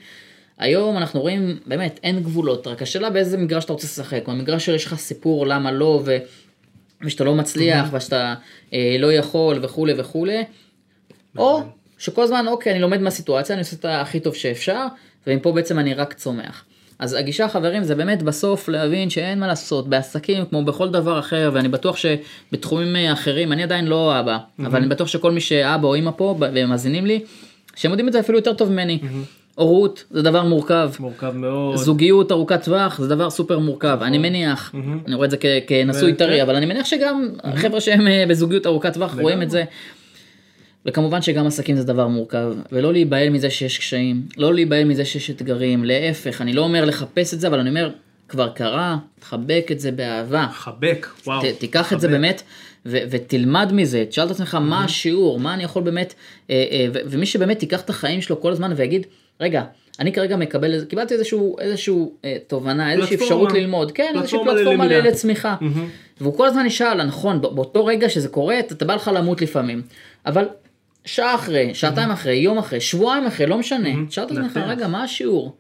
היום 0.58 0.97
אנחנו 0.97 1.21
רואים, 1.21 1.60
באמת, 1.65 1.99
אין 2.03 2.19
גבולות, 2.19 2.67
רק 2.67 2.82
השאלה 2.82 3.10
באיזה 3.10 3.38
מגרש 3.38 3.65
אתה 3.65 3.73
רוצה 3.73 3.88
לשחק, 3.88 4.27
במגרש 4.27 4.65
שיש 4.65 4.86
לך 4.86 4.95
סיפור 4.95 5.47
למה 5.47 5.71
לא, 5.71 6.01
ו... 6.06 6.17
ושאתה 7.01 7.23
לא 7.23 7.36
מצליח, 7.36 7.89
ושאתה 7.93 8.34
אה, 8.73 8.95
לא 8.99 9.13
יכול 9.13 9.60
וכולי 9.62 9.93
וכולי, 9.97 10.43
או 11.38 11.62
שכל 11.97 12.23
הזמן, 12.23 12.45
אוקיי, 12.47 12.71
אני 12.71 12.82
לומד 12.82 13.01
מהסיטואציה, 13.01 13.53
אני 13.53 13.62
עושה 13.62 13.75
את 13.75 13.86
הכי 13.86 14.19
טוב 14.19 14.36
שאפשר, 14.36 14.86
ומפה 15.27 15.51
בעצם 15.51 15.79
אני 15.79 15.93
רק 15.93 16.13
צומח. 16.13 16.65
אז 16.99 17.13
הגישה 17.13 17.47
חברים 17.47 17.84
זה 17.84 17.95
באמת 17.95 18.23
בסוף 18.23 18.69
להבין 18.69 19.10
שאין 19.10 19.39
מה 19.39 19.47
לעשות 19.47 19.88
בעסקים 19.88 20.45
כמו 20.45 20.65
בכל 20.65 20.89
דבר 20.89 21.19
אחר 21.19 21.51
ואני 21.53 21.67
בטוח 21.67 21.97
שבתחומים 21.97 22.95
אה, 22.95 23.13
אחרים 23.13 23.51
אני 23.51 23.63
עדיין 23.63 23.86
לא 23.86 24.19
אבא 24.19 24.38
אבל 24.60 24.79
אני 24.79 24.88
בטוח 24.88 25.08
שכל 25.08 25.32
מי 25.32 25.41
שאבא 25.41 25.88
או 25.88 25.95
אמא 25.95 26.12
פה 26.15 26.36
והם 26.39 26.69
מאזינים 26.69 27.06
לי 27.06 27.19
שהם 27.75 27.91
יודעים 27.91 28.08
את 28.08 28.13
זה 28.13 28.19
אפילו 28.19 28.38
יותר 28.38 28.53
טוב 28.53 28.71
ממני. 28.71 28.99
הורות 29.56 30.03
זה 30.12 30.21
דבר 30.21 30.43
מורכב 30.43 30.91
מורכב 30.99 31.32
מאוד. 31.36 31.75
זוגיות 31.75 32.32
ארוכת 32.32 32.63
טווח 32.63 33.01
זה 33.01 33.08
דבר 33.08 33.29
סופר 33.29 33.60
מורכב 33.60 33.97
אני 34.01 34.17
מניח 34.17 34.75
אני 35.08 35.15
רואה 35.15 35.25
את 35.25 35.32
זה 35.32 35.38
כנשוי 35.67 36.12
כן. 36.12 36.17
טרי 36.17 36.43
אבל 36.43 36.56
אני 36.56 36.65
מניח 36.65 36.86
שגם 36.86 37.29
חבר'ה 37.56 37.82
שהם 37.82 38.08
אה, 38.08 38.25
בזוגיות 38.29 38.65
ארוכת 38.65 38.93
טווח 38.93 39.19
רואים 39.19 39.41
את 39.41 39.49
זה. 39.49 39.63
וכמובן 40.86 41.22
שגם 41.22 41.48
עסקים 41.48 41.76
זה 41.76 41.84
דבר 41.84 42.08
מורכב 42.08 42.54
ולא 42.72 42.93
להיבהל 42.93 43.30
מזה 43.30 43.50
שיש 43.50 43.78
קשיים 43.78 44.22
לא 44.38 44.54
להיבהל 44.54 44.84
מזה 44.86 45.06
שיש 45.06 45.30
אתגרים 45.30 45.84
להפך 45.86 46.41
אני 46.41 46.54
לא 46.54 46.62
אומר 46.62 46.86
לחפש 46.86 47.34
את 47.34 47.39
זה 47.39 47.48
אבל 47.48 47.60
אני 47.60 47.69
אומר 47.69 47.89
כבר 48.30 48.50
קרה 48.50 48.98
תחבק 49.19 49.67
את 49.72 49.80
זה 49.80 49.91
באהבה 49.91 50.48
חבק, 50.54 51.08
וואו. 51.28 51.41
ת, 51.41 51.46
תיקח 51.60 51.93
את 51.93 52.00
זה 52.00 52.08
חבק. 52.08 52.15
באמת 52.17 52.41
ו- 52.86 52.98
ותלמד 53.10 53.69
מזה, 53.74 54.06
תשאל 54.10 54.26
את 54.26 54.32
עצמך 54.32 54.56
מה 54.62 54.84
השיעור, 54.84 55.39
מה 55.39 55.54
אני 55.54 55.63
יכול 55.63 55.84
באמת, 55.84 56.13
אה, 56.50 56.65
אה, 56.72 56.86
ו- 56.93 57.00
ומי 57.06 57.26
שבאמת 57.26 57.62
ייקח 57.63 57.82
את 57.82 57.89
החיים 57.89 58.22
שלו 58.22 58.41
כל 58.41 58.52
הזמן 58.52 58.74
ויגיד, 58.76 59.08
רגע, 59.41 59.63
אני 60.00 60.12
כרגע 60.13 60.36
מקבל, 60.38 60.86
קיבלתי 60.86 61.13
איזשהו, 61.13 61.60
איזשהו 61.60 62.13
אה, 62.26 62.38
תובנה, 62.48 62.91
איזושהי. 62.93 63.15
אפשרות 63.15 63.52
ללמוד, 63.52 63.91
כן, 63.91 64.13
איזושהי 64.15 64.39
פלטפורמה. 64.43 64.88
לצמיחה. 64.88 65.56
והוא 66.22 66.38
כל 66.38 66.48
הזמן 66.48 66.65
ישאל, 66.65 67.04
נכון, 67.04 67.41
בא- 67.41 67.50
באותו 67.50 67.86
רגע 67.86 68.10
שזה 68.10 68.28
קורה, 68.28 68.60
אתה 68.60 68.86
בא 68.86 68.96
לך 68.96 69.12
למות 69.15 69.41
לפעמים, 69.41 69.82
אבל 70.26 70.46
שעה 71.06 71.36
אחרי, 71.36 71.74
שעתיים 71.74 72.12
אחרי, 72.12 72.36
יום 72.36 72.58
אחרי, 72.58 72.82
שבועיים 72.82 73.26
אחרי, 73.26 73.46
לא 73.46 73.58
משנה, 73.58 73.89
תשאל 74.08 74.24
את 74.24 74.32
עצמך. 74.32 74.60
רגע, 74.68 74.88
מה 74.88 75.04
השיעור? 75.04 75.56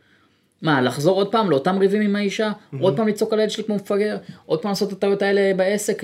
מה, 0.61 0.81
לחזור 0.81 1.15
עוד 1.15 1.31
פעם 1.31 1.49
לאותם 1.49 1.77
ריבים 1.77 2.01
עם 2.01 2.15
האישה? 2.15 2.51
עוד 2.79 2.95
פעם 2.95 3.07
לצעוק 3.07 3.33
על 3.33 3.39
הילד 3.39 3.51
שלי 3.51 3.63
כמו 3.63 3.75
מפגר? 3.75 4.17
עוד 4.45 4.59
פעם 4.61 4.71
לעשות 4.71 4.87
את 4.87 4.93
הטעויות 4.93 5.21
האלה 5.21 5.53
בעסק? 5.55 6.03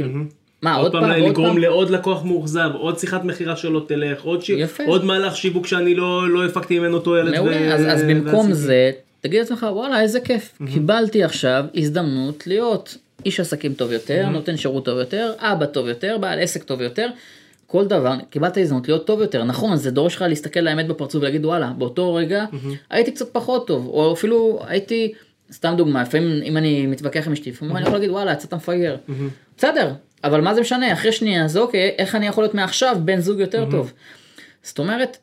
מה, 0.61 0.75
עוד 0.75 0.91
פעם 0.91 1.03
ועוד 1.03 1.15
לגרום 1.15 1.47
פעם? 1.47 1.57
לעוד 1.57 1.89
לקוח 1.89 2.23
מאוכזב, 2.23 2.69
עוד 2.73 2.99
שיחת 2.99 3.23
מכירה 3.23 3.55
שלא 3.55 3.85
תלך, 3.87 4.21
עוד 4.21 4.43
ש-. 4.43 4.51
עוד 4.85 5.05
מהלך 5.05 5.37
שיווק 5.37 5.67
שאני 5.67 5.95
לא 5.95 6.29
לא 6.29 6.45
הפקתי 6.45 6.79
ממנו 6.79 6.99
תועלת. 6.99 7.33
ו- 7.39 7.43
מעולה, 7.43 7.73
אז, 7.73 7.85
אז 7.87 8.03
במקום. 8.03 8.53
זה, 8.53 8.91
תגיד 9.21 9.39
לעצמך, 9.39 9.65
וואלה, 9.71 10.01
איזה 10.01 10.19
כיף, 10.19 10.59
קיבלתי 10.73 11.23
עכשיו 11.23 11.65
הזדמנות 11.75 12.47
להיות 12.47 12.97
איש 13.25 13.39
עסקים 13.39 13.73
טוב 13.73 13.91
יותר, 13.91 14.29
נותן 14.29 14.57
שירות 14.57 14.85
טוב 14.85 14.99
יותר, 14.99 15.33
אבא 15.39 15.65
טוב 15.65 15.87
יותר, 15.87 16.17
בעל 16.21 16.39
עסק 16.39 16.63
טוב 16.63 16.81
יותר, 16.81 17.07
כל 17.71 17.85
דבר, 17.85 18.15
קיבלת 18.29 18.57
הזדמנות 18.57 18.87
להיות 18.87 19.07
טוב 19.07 19.21
יותר, 19.21 19.43
נכון, 19.43 19.75
זה 19.75 19.91
דורש 19.91 20.15
לך 20.15 20.21
להסתכל 20.21 20.59
לאמת 20.59 20.87
בפרצוף 20.87 21.21
ולהגיד 21.21 21.45
וואלה, 21.45 21.71
באותו 21.77 22.13
רגע 22.13 22.45
הייתי 22.89 23.11
קצת 23.11 23.29
פחות 23.31 23.67
טוב, 23.67 23.87
או 23.87 24.13
אפילו 24.13 24.59
הייתי, 24.67 25.13
סתם 25.51 25.73
דוגמה, 25.77 26.01
לפעמים 26.01 26.43
אם 26.43 26.57
אני 26.57 26.87
מתווכח 26.87 27.27
עם 27.27 27.33
אשתי, 27.33 27.49
לפעמים 27.49 27.77
אני 27.77 27.83
יכול 27.83 27.95
להגיד 27.95 28.09
וואלה, 28.09 28.31
יצאת 28.31 28.53
מפגר, 28.53 28.95
בסדר, 29.57 29.93
אבל 30.23 30.41
מה 30.41 30.55
זה 30.55 30.61
משנה, 30.61 30.93
אחרי 30.93 31.11
שנייה, 31.11 31.45
אז 31.45 31.57
אוקיי, 31.57 31.95
איך 31.97 32.15
אני 32.15 32.27
יכול 32.27 32.43
להיות 32.43 32.53
מעכשיו 32.53 32.97
בן 33.05 33.19
זוג 33.19 33.39
יותר 33.39 33.65
טוב. 33.71 33.93
זאת 34.63 34.79
אומרת, 34.79 35.17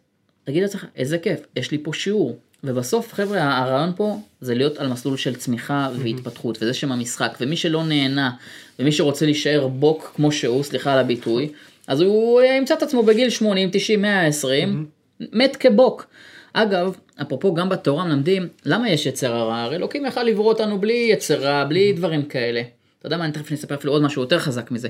תגיד 0.44 0.62
לעצמך, 0.62 0.86
איזה 0.96 1.18
כיף, 1.18 1.40
יש 1.56 1.70
לי 1.70 1.78
פה 1.82 1.92
שיעור. 1.92 2.38
ובסוף, 2.64 3.14
חבר'ה, 3.14 3.58
הרעיון 3.58 3.92
פה 3.96 4.18
זה 4.40 4.54
להיות 4.54 4.78
על 4.78 4.88
מסלול 4.88 5.16
של 5.16 5.34
צמיחה 5.34 5.88
והתפתחות, 5.98 6.58
וזה 6.62 6.74
שם 6.74 6.92
המשחק. 6.92 7.36
ומי 7.40 7.56
שלא 7.56 7.84
נהנה, 7.84 8.30
ומי 8.78 8.92
שרוצה 8.92 9.24
להישאר 9.24 9.68
בוק 9.68 10.12
כמו 10.16 10.32
שהוא, 10.32 10.62
סליחה 10.62 10.92
על 10.92 10.98
הביטוי, 10.98 11.52
אז 11.86 12.00
הוא 12.00 12.42
ימצא 12.42 12.74
את 12.74 12.82
עצמו 12.82 13.02
בגיל 13.02 13.30
80, 13.30 13.68
90, 13.72 14.02
120, 14.02 14.86
מת 15.32 15.56
כבוק. 15.56 16.06
אגב, 16.52 16.96
אפרופו 17.22 17.54
גם 17.54 17.68
בתורה 17.68 18.04
מלמדים, 18.04 18.48
למה 18.64 18.90
יש 18.90 19.06
יצר 19.06 19.34
הרע? 19.34 19.56
הרי 19.56 19.76
אלוקים 19.76 20.06
יכל 20.06 20.22
לברוא 20.22 20.48
אותנו 20.48 20.80
בלי 20.80 21.08
יצר 21.12 21.34
רע, 21.34 21.64
בלי 21.64 21.92
דברים 21.92 22.22
כאלה. 22.22 22.62
אתה 22.98 23.06
יודע 23.06 23.16
מה, 23.16 23.24
אני 23.24 23.32
תכף 23.32 23.52
אספר 23.52 23.74
אפילו 23.74 23.92
עוד 23.92 24.02
משהו 24.02 24.22
יותר 24.22 24.38
חזק 24.38 24.70
מזה. 24.70 24.88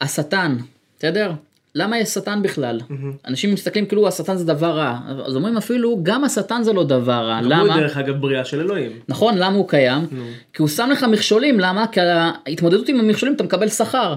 השטן, 0.00 0.56
בסדר? 0.98 1.32
למה 1.74 1.98
יש 1.98 2.08
שטן 2.08 2.42
בכלל? 2.42 2.80
אנשים 3.26 3.54
מסתכלים 3.54 3.86
כאילו 3.86 4.08
השטן 4.08 4.36
זה 4.36 4.44
דבר 4.44 4.70
רע, 4.70 4.98
אז 5.26 5.36
אומרים 5.36 5.56
אפילו 5.56 6.00
גם 6.02 6.24
השטן 6.24 6.62
זה 6.62 6.72
לא 6.72 6.84
דבר 6.84 7.12
רע, 7.12 7.40
גם 7.42 7.44
הוא 7.44 7.52
למה? 7.52 7.80
דרך 7.80 7.96
אגב 7.96 8.20
בריאה 8.20 8.44
של 8.44 8.60
אלוהים. 8.60 8.92
נכון, 9.08 9.38
למה 9.38 9.56
הוא 9.56 9.68
קיים? 9.68 10.06
כי 10.52 10.62
הוא 10.62 10.68
שם 10.68 10.88
לך 10.92 11.02
מכשולים, 11.02 11.60
למה? 11.60 11.86
כי 11.86 12.00
ההתמודדות 12.00 12.88
עם 12.88 13.00
המכשולים 13.00 13.34
אתה 13.34 13.44
מקבל 13.44 13.68
שכר. 13.68 14.14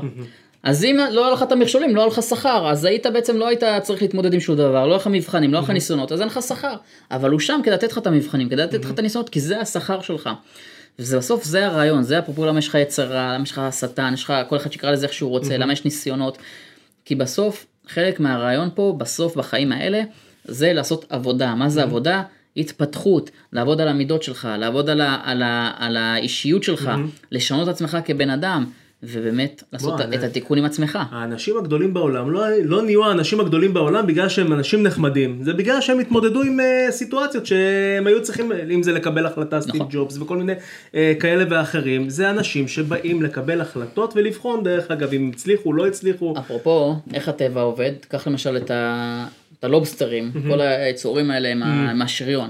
אז 0.64 0.84
אם 0.84 0.98
לא 1.12 1.26
היה 1.26 1.34
לך 1.34 1.44
את 1.44 1.52
המכשולים, 1.52 1.96
לא 1.96 2.02
היה 2.02 2.08
לך 2.08 2.24
שכר, 2.24 2.70
אז 2.72 2.86
היית 2.86 3.06
בעצם 3.06 3.38
לא 3.38 3.48
היית 3.48 3.64
צריך 3.84 4.02
להתמודד 4.02 4.34
עם 4.34 4.40
שום 4.40 4.56
דבר, 4.56 4.86
לא 4.86 4.92
היה 4.92 4.96
לך 4.96 5.08
מבחנים, 5.08 5.54
לא 5.54 5.58
היה 5.58 5.64
לך 5.64 5.70
ניסיונות, 5.70 6.12
אז 6.12 6.22
אין 6.22 6.28
לך 6.28 6.40
שכר. 6.48 6.76
אבל 7.12 7.32
הוא 7.32 7.40
שם 7.40 7.60
כדי 7.64 7.74
לתת 7.74 7.92
לך 7.92 7.98
את 7.98 8.08
המבחנים, 8.08 8.50
כדי 8.50 8.62
לתת 8.62 8.86
לך 8.86 8.92
את 8.92 9.00
הניסיונות, 9.00 9.30
כי 9.30 9.40
זה 9.40 9.62
השכר 9.62 10.02
שלך. 10.02 10.30
ובסוף 11.00 11.44
זה 11.44 11.66
הרעיון, 11.66 12.04
זה 12.04 12.20
אפרופו 12.20 12.46
למה 12.46 12.60
יש 12.60 12.68
לך 12.68 12.76
יצר 12.76 13.08
רע, 13.08 13.34
למה 13.34 13.44
יש 13.44 13.52
לך 13.52 13.62
שטן, 13.80 14.14
יש 14.14 14.24
לך 14.24 14.34
כל 14.50 14.56
אחד 14.56 14.72
שיקרא 14.72 14.92
לזה 14.92 15.06
איך 15.06 15.14
שהוא 15.14 15.30
רוצה, 15.30 15.58
למה 15.58 15.74
יש 15.74 15.86
ניסיונות. 15.86 16.38
כי 17.06 17.16
בסוף, 17.16 17.66
חלק 17.88 18.20
מהרעיון 18.20 18.70
פה, 18.76 18.96
בסוף 18.98 19.36
בחיים 19.36 19.72
האלה, 19.72 20.02
זה 20.46 20.74
לעשות 20.74 21.06
עבודה. 21.10 21.56
מה 21.56 21.70
זה 21.70 21.84
עבודה? 21.84 22.24
התפתחות, 22.58 23.32
לעבוד 23.54 23.82
על 23.82 23.88
המידות 23.88 24.24
שלך, 24.24 24.48
לעבוד 24.58 24.90
על, 24.90 25.02
ה, 25.02 25.22
על, 25.24 25.44
ה, 25.44 25.72
על 25.78 25.98
האישיות 25.98 26.64
שלך, 26.64 26.92
לשנות 27.32 27.70
את 27.70 27.74
עצמך 27.74 27.98
כבן 28.06 28.30
אדם, 28.30 28.66
ובאמת 29.04 29.64
לעשות 29.74 30.02
את, 30.02 30.24
התיקון 30.24 30.58
עם 30.58 30.66
עצמך. 30.66 31.00
האנשים 31.12 31.58
הגדולים 31.58 31.94
בעולם 31.94 32.32
לא, 32.32 32.46
לא 32.64 32.82
נהיו 32.82 33.06
האנשים 33.06 33.40
הגדולים 33.40 33.74
בעולם 33.74 34.08
בגלל 34.08 34.30
שהם 34.30 34.54
אנשים 34.54 34.84
נחמדים, 34.84 35.40
זה 35.44 35.54
בגלל 35.54 35.82
שהם 35.82 36.00
התמודדו 36.00 36.42
עם 36.42 36.60
uh, 36.60 36.92
סיטואציות 36.92 37.46
שהם 37.46 38.08
היו 38.08 38.24
צריכים, 38.24 38.52
אם 38.74 38.84
זה 38.84 38.92
לקבל 38.92 39.26
החלטה, 39.26 39.62
סטיב 39.62 39.76
נכון. 39.76 39.88
ג'ובס 39.92 40.18
וכל 40.18 40.38
מיני 40.38 40.54
uh, 40.54 40.96
כאלה 41.20 41.44
ואחרים, 41.50 42.10
זה 42.10 42.30
אנשים 42.30 42.68
שבאים 42.68 43.24
לקבל 43.24 43.62
החלטות 43.62 44.14
ולבחון 44.16 44.64
דרך 44.64 44.92
אגב 44.92 45.14
אם 45.14 45.32
הצליחו, 45.34 45.74
לא 45.74 45.88
הצליחו. 45.88 46.34
אפרופו, 46.40 46.96
איך 47.14 47.30
הטבע 47.30 47.62
עובד, 47.62 47.92
קח 48.08 48.28
למשל 48.28 48.58
את, 48.58 48.72
ה, 48.72 49.26
את 49.60 49.64
הלובסטרים, 49.64 50.32
כל 50.50 50.62
היצורים 50.62 51.32
האלה 51.32 51.52
עם, 51.52 51.64
ה, 51.64 51.92
עם 51.92 52.02
השריון. 52.02 52.50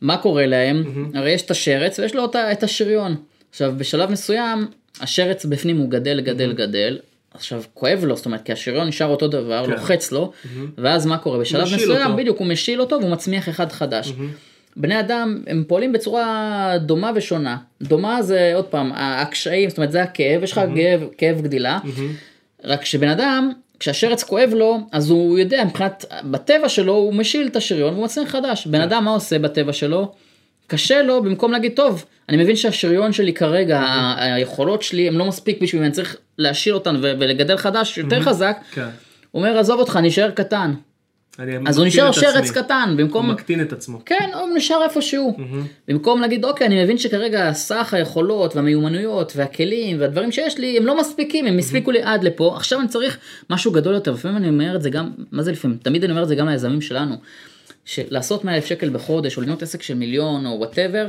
מה 0.00 0.16
קורה 0.16 0.46
להם? 0.46 0.84
הרי 1.14 1.30
יש 1.30 1.42
את 1.42 1.50
השרץ 1.50 1.98
ויש 1.98 2.14
לו 2.14 2.22
אותה- 2.22 2.52
את 2.52 2.62
השריון. 2.62 3.14
עכשיו, 3.50 3.74
בשלב 3.76 4.10
מסוים, 4.10 4.66
השרץ 5.00 5.44
בפנים 5.44 5.76
הוא 5.76 5.90
גדל, 5.90 6.20
גדל, 6.20 6.52
גדל. 6.52 6.98
עכשיו, 7.34 7.62
כואב 7.74 8.04
לו, 8.04 8.16
זאת 8.16 8.26
אומרת, 8.26 8.42
כי 8.44 8.52
השריון 8.52 8.88
נשאר 8.88 9.06
אותו 9.06 9.28
דבר, 9.28 9.64
כן. 9.66 9.72
לוחץ 9.72 10.12
לו, 10.12 10.32
ואז 10.78 11.06
מה 11.06 11.18
קורה? 11.18 11.38
בשלב 11.38 11.62
מסוים, 11.62 12.06
אותו. 12.06 12.16
בדיוק, 12.16 12.38
הוא 12.38 12.46
משיל 12.46 12.80
אותו 12.80 12.98
והוא 13.00 13.10
מצמיח 13.10 13.48
אחד 13.48 13.72
חדש. 13.72 14.12
בני 14.76 15.00
אדם 15.00 15.42
הם 15.46 15.64
פועלים 15.68 15.92
בצורה 15.92 16.74
דומה 16.80 17.12
ושונה. 17.14 17.56
דומה 17.82 18.22
זה 18.22 18.52
עוד 18.54 18.64
פעם 18.64 18.92
הקשיים, 18.94 19.68
זאת 19.68 19.78
אומרת 19.78 19.92
זה 19.92 20.02
הכאב, 20.02 20.42
יש 20.42 20.52
לך 20.52 20.60
כאב, 20.74 21.04
כאב 21.18 21.40
גדילה, 21.40 21.78
רק 22.64 22.84
שבן 22.84 23.08
אדם, 23.08 23.52
כשהשרץ 23.78 24.22
כואב 24.22 24.50
לו, 24.54 24.78
אז 24.92 25.10
הוא 25.10 25.38
יודע 25.38 25.64
מבחינת, 25.64 26.04
בטבע 26.24 26.68
שלו 26.68 26.92
הוא 26.92 27.14
משיל 27.14 27.46
את 27.46 27.56
השריון 27.56 27.94
והוא 27.94 28.04
מצליח 28.04 28.28
חדש. 28.28 28.66
בן 28.66 28.80
אדם 28.80 29.04
מה 29.04 29.10
עושה 29.10 29.38
בטבע 29.38 29.72
שלו? 29.72 30.12
קשה 30.66 31.02
לו 31.02 31.22
במקום 31.22 31.52
להגיד 31.52 31.72
טוב 31.76 32.04
אני 32.28 32.36
מבין 32.36 32.56
שהשריון 32.56 33.12
שלי 33.12 33.32
כרגע 33.32 33.80
ה- 33.80 34.34
היכולות 34.34 34.82
שלי 34.82 35.08
הם 35.08 35.18
לא 35.18 35.24
מספיק 35.24 35.62
בשביל 35.62 35.82
אני 35.82 35.90
צריך 35.90 36.16
להשיל 36.38 36.74
אותן 36.74 36.96
ו- 36.96 37.12
ולגדל 37.18 37.56
חדש 37.56 37.98
יותר 37.98 38.22
חזק. 38.22 38.56
כן. 38.72 38.88
הוא 39.30 39.42
אומר 39.42 39.58
עזוב 39.58 39.80
אותך 39.80 39.98
נשאר 40.02 40.30
קטן. 40.30 40.74
אז 41.66 41.78
הוא 41.78 41.86
נשאר 41.86 42.12
שרץ. 42.12 42.50
קטן 42.50 42.86
הוא 42.90 42.98
במקום 42.98 43.30
מקטין 43.30 43.60
את 43.62 43.72
עצמו. 43.72 43.98
כן, 44.06 44.30
הוא 44.34 44.48
נשאר 44.56 44.82
איפה 44.84 45.02
שהוא. 45.02 45.38
במקום 45.88 46.20
להגיד, 46.20 46.44
אוקיי, 46.44 46.66
אני 46.66 46.84
מבין 46.84 46.98
שכרגע 46.98 47.52
סך 47.52 47.94
היכולות 47.94 48.56
והמיומנויות 48.56 49.32
והכלים 49.36 50.00
והדברים 50.00 50.32
שיש 50.32 50.58
לי, 50.58 50.76
הם 50.76 50.86
לא 50.86 50.98
מספיקים, 51.00 51.46
הם 51.46 51.58
הספיקו 51.58 51.90
לי 51.90 52.02
עד 52.02 52.24
לפה, 52.24 52.52
עכשיו 52.56 52.80
אני 52.80 52.88
צריך 52.88 53.18
משהו 53.50 53.72
גדול 53.72 53.94
יותר. 53.94 54.12
לפעמים 54.12 54.36
אני 54.36 54.48
אומר 54.48 54.76
את 54.76 54.82
זה 54.82 54.90
גם, 54.90 55.10
מה 55.32 55.42
זה 55.42 55.52
לפעמים? 55.52 55.76
תמיד 55.82 56.04
אני 56.04 56.12
אומר 56.12 56.22
את 56.22 56.28
זה 56.28 56.34
גם 56.34 56.48
ליזמים 56.48 56.80
שלנו. 56.80 57.14
שלעשות 57.84 58.44
100 58.44 58.54
אלף 58.54 58.66
שקל 58.66 58.90
בחודש, 58.90 59.36
או 59.36 59.42
לבנות 59.42 59.62
עסק 59.62 59.82
של 59.82 59.94
מיליון, 59.94 60.46
או 60.46 60.50
whatever, 60.58 61.08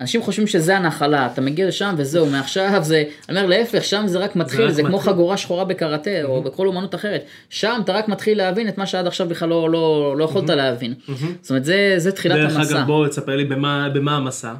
אנשים 0.00 0.22
חושבים 0.22 0.46
שזה 0.46 0.76
הנחלה, 0.76 1.28
אתה 1.32 1.40
מגיע 1.40 1.68
לשם 1.68 1.94
וזהו, 1.98 2.26
מעכשיו 2.26 2.80
זה, 2.82 3.04
אני 3.28 3.38
אומר 3.40 3.48
להפך, 3.48 3.84
שם 3.84 4.02
זה 4.06 4.18
רק 4.18 4.36
מתחיל, 4.36 4.66
רק 4.66 4.70
זה 4.72 4.82
כמו 4.82 4.96
מתחיל. 4.96 5.12
חגורה 5.12 5.36
שחורה 5.36 5.64
בקראטה, 5.64 6.10
או 6.24 6.42
בכל 6.42 6.66
אומנות 6.66 6.94
אחרת. 6.94 7.24
שם 7.50 7.80
אתה 7.84 7.92
רק 7.92 8.08
מתחיל 8.08 8.38
להבין 8.38 8.68
את 8.68 8.78
מה 8.78 8.86
שעד 8.86 9.06
עכשיו 9.06 9.28
בכלל 9.28 9.48
לא, 9.48 9.70
לא, 9.70 10.14
לא 10.18 10.24
יכולת 10.24 10.50
להבין. 10.50 10.94
זאת 11.40 11.50
אומרת, 11.50 11.64
זה, 11.64 11.94
זה 11.96 12.12
תחילת 12.12 12.36
דרך 12.36 12.56
המסע. 12.56 12.78
אגב 12.78 12.86
בוא 12.86 13.08
תספר 13.08 13.36
לי 13.36 13.44
במה, 13.44 13.88
במה 13.94 14.16
המסע. 14.16 14.54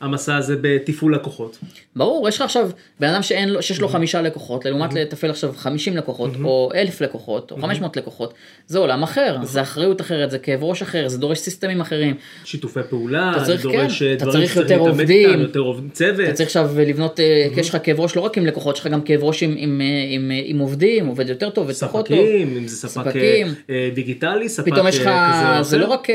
המסע 0.00 0.36
הזה 0.36 0.56
בתפעול 0.60 1.14
לקוחות. 1.14 1.58
ברור, 1.96 2.28
יש 2.28 2.36
לך 2.36 2.42
עכשיו 2.42 2.70
בן 3.00 3.08
אדם 3.08 3.22
שאין 3.22 3.48
לו, 3.48 3.62
שיש 3.62 3.80
לו 3.80 3.88
חמישה 3.88 4.22
לקוחות, 4.22 4.64
לעומת 4.64 4.94
לתפעל 4.94 5.30
עכשיו 5.30 5.52
50 5.56 5.96
לקוחות, 5.96 6.30
או 6.44 6.70
אלף 6.74 7.00
לקוחות, 7.00 7.50
או 7.50 7.56
500 7.62 7.96
לקוחות, 7.96 8.34
זה 8.66 8.78
עולם 8.78 9.02
אחר, 9.02 9.36
זה 9.42 9.62
אחריות 9.62 10.00
אחרת, 10.00 10.30
זה 10.30 10.38
כאב 10.38 10.64
ראש 10.64 10.82
אחר, 10.82 11.08
זה 11.08 11.18
דורש 11.18 11.38
סיסטמים 11.38 11.80
אחרים. 11.80 12.14
שיתופי 12.44 12.80
פעולה, 12.90 13.32
אתה 13.36 13.44
צריך- 13.44 13.60
זה 13.62 13.68
דורש 13.68 13.98
כן, 14.02 14.06
אה, 14.08 14.12
אתה 14.12 14.24
דברים 14.24 14.40
צריך 14.40 14.52
שצריך 14.52 14.70
יותר 14.70 14.82
עובדים. 14.82 15.40
יותר 15.40 15.62
צוות. 15.92 16.20
אתה 16.28 16.32
צריך 16.32 16.46
עכשיו 16.46 16.70
לבנות, 16.86 17.20
אה, 17.20 17.46
כי 17.54 17.60
יש 17.60 17.68
לך 17.68 17.76
כאב 17.82 18.00
ראש 18.00 18.16
לא 18.16 18.20
רק 18.20 18.38
עם 18.38 18.46
לקוחות, 18.46 18.74
יש 18.74 18.80
לך 18.80 18.86
גם 18.86 19.02
כאב 19.02 19.24
ראש 19.24 19.42
עם, 19.42 19.54
עם, 19.58 19.80
אה, 19.80 19.86
עם, 20.14 20.30
עם, 20.44 20.58
עובדים, 20.58 21.06
עובד 21.06 21.28
יותר 21.28 21.50
טוב, 21.50 21.64
עובד 21.64 21.74
פחות 21.74 22.08
טוב. 22.08 22.16
ספקים, 22.18 22.56
אם 22.56 22.68
זה 22.68 22.76
ספק 22.76 22.90
ספקים. 23.02 23.54
דיגיטלי, 23.94 24.48
ספק 24.48 24.72
פתאום 24.72 24.86
יש 24.88 24.98
לך, 24.98 25.02
כזה 25.02 25.58
או 25.58 25.64
זה 25.64 25.78
לא. 25.78 25.86
רק, 25.86 26.08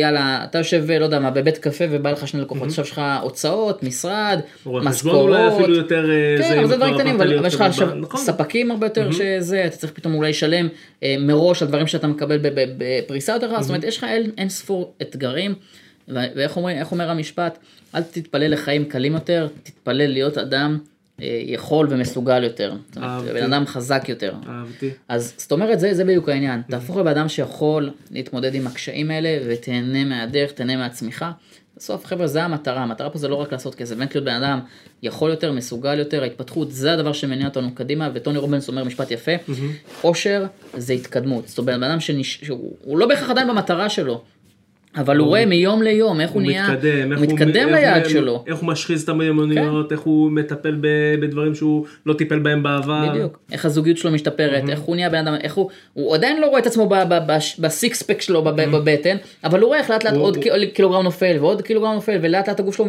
יאללה, 0.00 0.44
אתה 0.44 0.58
יושב, 0.58 0.84
לא 1.00 1.04
יודע 1.04 1.18
מה, 1.18 1.30
בבית 1.30 1.58
קפה 1.58 1.84
ובא 1.90 2.10
לך 2.10 2.28
שני 2.28 2.40
לקוחות, 2.40 2.68
עכשיו 2.68 2.84
יש 2.84 2.95
לך 2.98 3.22
הוצאות, 3.22 3.82
משרד, 3.82 4.40
חשבון 4.58 4.74
אולי 4.74 4.88
משכורות. 4.88 5.60
אפילו 5.62 5.74
יותר, 5.76 6.10
אה, 6.10 6.36
כן, 6.42 6.48
זה, 6.48 6.58
אבל 6.58 6.66
זה 6.68 6.76
דברים 6.76 6.94
קטנים, 6.94 7.14
אבל 7.14 7.46
יש 7.46 7.54
לך 7.54 7.60
עכשיו 7.60 7.94
נכון. 7.94 8.20
ספקים 8.20 8.70
הרבה 8.70 8.86
יותר 8.86 9.12
שזה, 9.12 9.66
אתה 9.66 9.76
צריך 9.76 9.92
פתאום 9.92 10.14
אולי 10.14 10.30
לשלם 10.30 10.68
אה, 11.02 11.16
מראש 11.18 11.62
על 11.62 11.68
דברים 11.68 11.86
שאתה 11.86 12.06
מקבל 12.06 12.38
בפריסה 12.78 13.32
יותר 13.32 13.46
רחבה, 13.46 13.62
זאת 13.62 13.68
אומרת, 13.70 13.84
יש 13.84 13.98
לך 13.98 14.04
אין- 14.04 14.30
אין 14.38 14.48
ספור 14.48 14.94
אתגרים, 15.02 15.54
ואיך 16.08 16.58
איך 16.68 16.92
אומר 16.92 17.10
המשפט, 17.10 17.58
אל 17.94 18.02
תתפלל 18.02 18.52
לחיים 18.52 18.84
קלים 18.84 19.12
יותר, 19.12 19.48
תתפלל 19.62 20.06
להיות 20.06 20.38
אדם 20.38 20.78
אה, 21.22 21.40
יכול 21.46 21.86
ומסוגל 21.90 22.44
יותר, 22.44 22.74
זאת 22.88 22.96
אומרת. 22.96 23.22
בן 23.34 23.52
אדם 23.52 23.66
חזק 23.66 24.04
יותר. 24.08 24.32
אהבתי. 24.48 24.90
אז 25.08 25.34
זאת 25.36 25.52
אומרת 25.52 25.80
זה, 25.80 25.94
זה 25.94 26.04
בדיוק 26.04 26.28
העניין, 26.28 26.62
תהפוך 26.70 26.96
לבן 26.96 27.08
אדם 27.08 27.28
שיכול 27.28 27.90
להתמודד 28.10 28.54
עם 28.54 28.66
הקשיים 28.66 29.10
האלה 29.10 29.28
ותהנה 29.46 30.04
מהדרך, 30.04 30.52
תהנה 30.52 30.76
מהצמיחה. 30.76 31.32
בסוף 31.76 32.06
חבר'ה 32.06 32.26
זה 32.26 32.42
המטרה, 32.42 32.82
המטרה 32.82 33.10
פה 33.10 33.18
זה 33.18 33.28
לא 33.28 33.34
רק 33.34 33.52
לעשות 33.52 33.74
כסף, 33.74 33.96
באמת 33.96 34.14
להיות 34.14 34.24
בן 34.24 34.42
אדם 34.42 34.60
יכול 35.02 35.30
יותר, 35.30 35.52
מסוגל 35.52 35.98
יותר, 35.98 36.22
ההתפתחות 36.22 36.72
זה 36.72 36.92
הדבר 36.92 37.12
שמניע 37.12 37.46
אותנו 37.46 37.74
קדימה, 37.74 38.10
וטוני 38.14 38.38
רובנס 38.38 38.68
אומר 38.68 38.84
משפט 38.84 39.10
יפה, 39.10 39.32
עושר 40.02 40.46
זה 40.76 40.92
התקדמות, 40.92 41.48
זאת 41.48 41.58
אומרת 41.58 41.76
בן 41.76 41.82
אדם 41.82 42.00
שנש... 42.00 42.38
שהוא 42.44 42.76
הוא 42.84 42.98
לא 42.98 43.06
בהכרח 43.06 43.30
עדיין 43.30 43.48
במטרה 43.48 43.88
שלו, 43.88 44.22
אבל 44.96 45.16
הוא 45.16 45.26
רואה 45.26 45.46
מיום 45.46 45.82
ליום 45.82 46.20
איך 46.20 46.30
הוא 46.30 46.42
הוא 46.42 46.46
נהיה, 46.50 46.68
מתקדם, 46.72 47.12
איך 47.12 47.20
הוא 47.20 47.26
מתקדם 47.32 47.68
ליעד 47.68 48.08
שלו. 48.08 48.44
איך 48.46 48.56
הוא 48.58 48.66
משחיז 48.68 49.02
את 49.02 49.08
המיומנויות, 49.08 49.92
איך 49.92 50.00
הוא 50.00 50.30
מטפל 50.32 50.76
ב- 50.80 50.86
בדברים 51.20 51.54
שהוא 51.54 51.86
לא 52.06 52.14
טיפל 52.14 52.38
בהם 52.38 52.62
בעבר. 52.62 53.08
בדיוק, 53.12 53.38
איך 53.52 53.64
הזוגיות 53.66 53.98
שלו 53.98 54.10
משתפרת, 54.10 54.68
איך 54.68 54.80
הוא 54.80 54.96
נהיה 54.96 55.10
בן 55.10 55.26
אדם, 55.26 55.34
איך 55.42 55.54
הוא, 55.54 55.70
הוא 55.92 56.14
עדיין 56.14 56.40
לא 56.40 56.46
רואה 56.46 56.58
את 56.58 56.66
עצמו 56.66 56.88
בסיקס 57.58 58.02
פק 58.02 58.20
שלו 58.20 58.42
בב- 58.42 58.70
בבטן, 58.76 59.16
אבל 59.44 59.60
הוא 59.60 59.66
רואה 59.68 59.78
איך 59.78 59.90
לאט 59.90 60.04
לאט 60.04 60.14
עוד 60.14 60.36
הוא- 60.36 60.44
קילוגרם 60.74 61.02
נופל 61.02 61.36
ועוד 61.40 61.62
קילוגרם 61.62 61.94
נופל 61.94 62.18
ולאט 62.22 62.48
לאט 62.48 62.60
הגוף 62.60 62.76
שלו, 62.76 62.86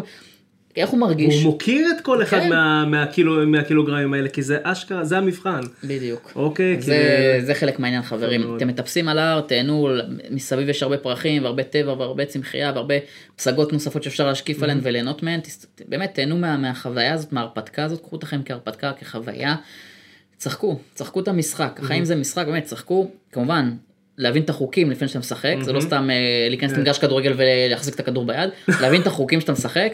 איך 0.82 0.90
הוא 0.90 1.00
מרגיש. 1.00 1.36
הוא 1.36 1.52
מוקיר 1.52 1.88
את 1.96 2.02
כל 2.02 2.24
אחד 2.24 2.40
כן. 2.40 2.50
מה, 2.50 2.86
מהקילו, 2.86 3.48
מהקילוגרמים 3.48 4.14
האלה, 4.14 4.30
כי 4.30 4.42
זה 4.42 4.58
אשכרה, 4.64 5.06
זה 5.06 5.18
המבחן. 5.18 5.62
בדיוק. 5.84 6.32
אוקיי, 6.36 6.82
זה, 6.82 7.40
זה 7.42 7.54
חלק 7.54 7.80
מהעניין 7.80 8.04
חברים, 8.04 8.42
מאוד. 8.42 8.56
אתם 8.56 8.68
מטפסים 8.68 9.08
על 9.08 9.20
ההר, 9.20 9.42
תהנו, 9.42 9.90
מסביב 10.30 10.70
יש 10.70 10.84
הרבה 10.84 10.98
פרחים 10.98 11.44
והרבה 11.44 11.64
טבע 11.64 11.94
והרבה 11.94 12.26
צמחייה 12.26 12.72
והרבה 12.76 12.96
פסגות 13.36 13.74
נוספות 13.74 14.04
שאפשר 14.04 14.28
להשקיף 14.28 14.64
עליהן 14.64 14.80
וליהנות 14.84 15.24
מהן, 15.24 15.40
באמת 15.88 16.14
תהנו 16.14 16.38
מה, 16.38 16.58
מהחוויה 16.58 17.14
הזאת, 17.14 17.34
מההרפתקה 17.34 17.84
הזאת, 17.84 18.02
קחו 18.02 18.16
אתכם 18.16 18.42
כהרפתקה, 18.46 18.92
כחוויה, 19.00 19.56
צחקו, 20.38 20.80
צחקו 20.94 21.20
את 21.20 21.28
המשחק, 21.28 21.80
החיים 21.84 22.06
זה 22.06 22.16
משחק, 22.16 22.46
באמת, 22.46 22.64
צחקו, 22.64 23.12
כמובן. 23.32 23.72
להבין 24.18 24.44
את 24.44 24.50
החוקים 24.50 24.92
לפני 24.92 25.08
שאתה 25.08 25.20
משחק, 25.20 25.56
זה 25.62 25.74
לא 25.74 25.82
סתם 25.82 26.10
אה, 26.10 26.48
להיכנס 26.50 26.72
למגרש 26.72 27.00
כדורגל 27.00 27.34
ולהחזיק 27.38 27.96
את 27.96 28.00
הכדור 28.00 28.26
ביד, 28.26 28.50
להבין 28.82 29.02
את 29.02 29.08
החוקים 29.08 29.42
שאתה 29.42 29.52
משחק 29.52 29.94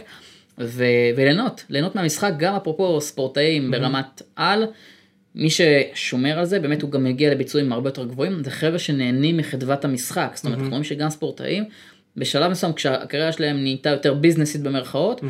ו- 0.59 0.83
וליהנות, 1.15 1.65
ליהנות 1.69 1.95
מהמשחק, 1.95 2.31
גם 2.37 2.55
אפרופו 2.55 3.01
ספורטאים 3.01 3.71
ברמת 3.71 4.21
על, 4.35 4.65
מי 5.35 5.49
ששומר 5.49 6.39
על 6.39 6.45
זה, 6.45 6.59
באמת 6.59 6.81
הוא 6.81 6.91
גם 6.91 7.03
מגיע 7.03 7.31
לביצועים 7.31 7.73
הרבה 7.73 7.89
יותר 7.89 8.05
גבוהים, 8.05 8.43
זה 8.43 8.51
חבר'ה 8.51 8.79
שנהנים 8.79 9.37
מחדוות 9.37 9.85
המשחק, 9.85 10.31
זאת 10.35 10.45
אומרת, 10.45 10.57
אנחנו 10.57 10.69
רואים 10.69 10.83
שגם 10.83 11.09
ספורטאים, 11.09 11.63
בשלב 12.17 12.51
מסוים 12.51 12.73
כשהקריירה 12.73 13.31
שלהם 13.31 13.57
נהייתה 13.57 13.89
יותר 13.89 14.13
ביזנסית 14.13 14.61
במרכאות, 14.61 15.21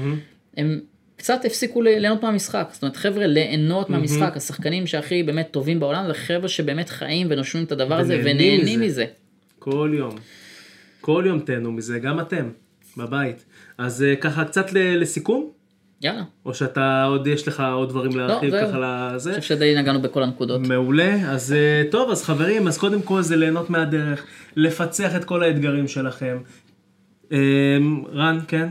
הם 0.58 0.80
קצת 1.16 1.46
הפסיקו 1.46 1.82
ליהנות 1.82 2.24
מהמשחק, 2.24 2.70
זאת 2.72 2.84
אומרת 2.84 2.96
חבר'ה 2.96 3.28
ליהנות 3.28 3.90
מהמשחק, 3.90 4.34
השחקנים 4.36 4.88
שהכי 4.88 5.24
באמת 5.24 5.48
טובים 5.52 5.80
בעולם, 5.80 6.08
זה 6.08 6.14
חבר'ה 6.14 6.48
שבאמת 6.48 6.90
חיים 6.90 7.28
ונושמים 7.30 7.64
את 7.64 7.72
הדבר 7.72 8.00
הזה 8.00 8.18
ונהנים 8.24 8.64
מזה. 8.64 8.86
מזה. 8.86 9.06
כל 9.60 9.92
יום. 9.94 10.16
כל 11.02 11.24
יום 11.28 11.40
תהנו 11.40 11.72
מזה, 11.72 12.00
גם 12.00 12.20
אתם, 12.20 12.50
בבית. 12.97 13.45
אז 13.77 14.03
אה, 14.03 14.15
ככה 14.15 14.45
קצת 14.45 14.65
לסיכום, 14.73 15.49
יאללה, 16.01 16.23
או 16.45 16.53
שאתה 16.53 17.03
עוד, 17.03 17.27
יש 17.27 17.47
לך 17.47 17.63
עוד 17.73 17.89
דברים 17.89 18.17
להרחיב 18.17 18.56
לא. 18.56 18.62
ככה 18.62 18.77
לזה? 18.79 19.32
אני 19.32 19.39
חושב 19.39 19.56
שדי 19.56 19.75
נגענו 19.77 20.01
בכל 20.01 20.23
הנקודות. 20.23 20.62
מעולה, 20.62 21.32
אז 21.32 21.53
אה, 21.53 21.84
טוב, 21.91 22.12
אז 22.12 22.23
חברים, 22.23 22.67
אז 22.67 22.77
קודם 22.77 23.01
כל 23.01 23.21
זה 23.21 23.36
ליהנות 23.36 23.69
מהדרך, 23.69 24.25
לפצח 24.56 25.15
את 25.15 25.25
כל 25.25 25.43
האתגרים 25.43 25.88
שלכם. 25.88 26.38
אה, 27.32 27.77
רן, 28.13 28.39
כן? 28.47 28.69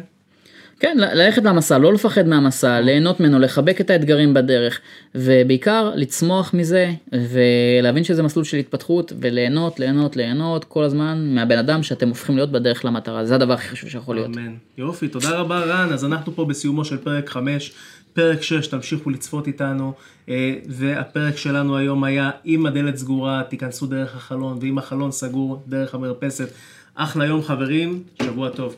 כן, 0.82 0.96
ללכת 0.98 1.42
מהמסע, 1.42 1.78
לא 1.78 1.92
לפחד 1.92 2.28
מהמסע, 2.28 2.80
ליהנות 2.80 3.20
ממנו, 3.20 3.38
לחבק 3.38 3.80
את 3.80 3.90
האתגרים 3.90 4.34
בדרך, 4.34 4.80
ובעיקר 5.14 5.90
לצמוח 5.94 6.54
מזה, 6.54 6.92
ולהבין 7.12 8.04
שזה 8.04 8.22
מסלול 8.22 8.44
של 8.44 8.56
התפתחות, 8.56 9.12
וליהנות, 9.20 9.80
ליהנות, 9.80 10.16
ליהנות 10.16 10.64
כל 10.64 10.84
הזמן 10.84 11.34
מהבן 11.34 11.58
אדם 11.58 11.82
שאתם 11.82 12.08
הופכים 12.08 12.36
להיות 12.36 12.52
בדרך 12.52 12.84
למטרה, 12.84 13.24
זה 13.24 13.34
הדבר 13.34 13.52
הכי 13.52 13.68
חשוב 13.68 13.90
שיכול 13.90 14.16
להיות. 14.16 14.36
אמן. 14.36 14.54
יופי, 14.78 15.08
תודה 15.08 15.30
רבה 15.30 15.60
רן. 15.60 15.92
אז 15.92 16.04
אנחנו 16.04 16.32
פה 16.34 16.44
בסיומו 16.44 16.84
של 16.84 16.96
פרק 16.96 17.28
5, 17.28 17.72
פרק 18.12 18.42
6, 18.42 18.66
תמשיכו 18.66 19.10
לצפות 19.10 19.46
איתנו. 19.46 19.92
אה, 20.28 20.54
והפרק 20.68 21.36
שלנו 21.36 21.76
היום 21.76 22.04
היה 22.04 22.30
אם 22.46 22.66
הדלת 22.66 22.96
סגורה, 22.96 23.42
תיכנסו 23.48 23.86
דרך 23.86 24.16
החלון, 24.16 24.58
ואם 24.60 24.78
החלון 24.78 25.12
סגור, 25.12 25.62
דרך 25.68 25.94
המרפסת. 25.94 26.48
אחלה 26.94 27.26
יום 27.26 27.42
חברים, 27.42 28.02
שבוע 28.22 28.48
טוב. 28.48 28.76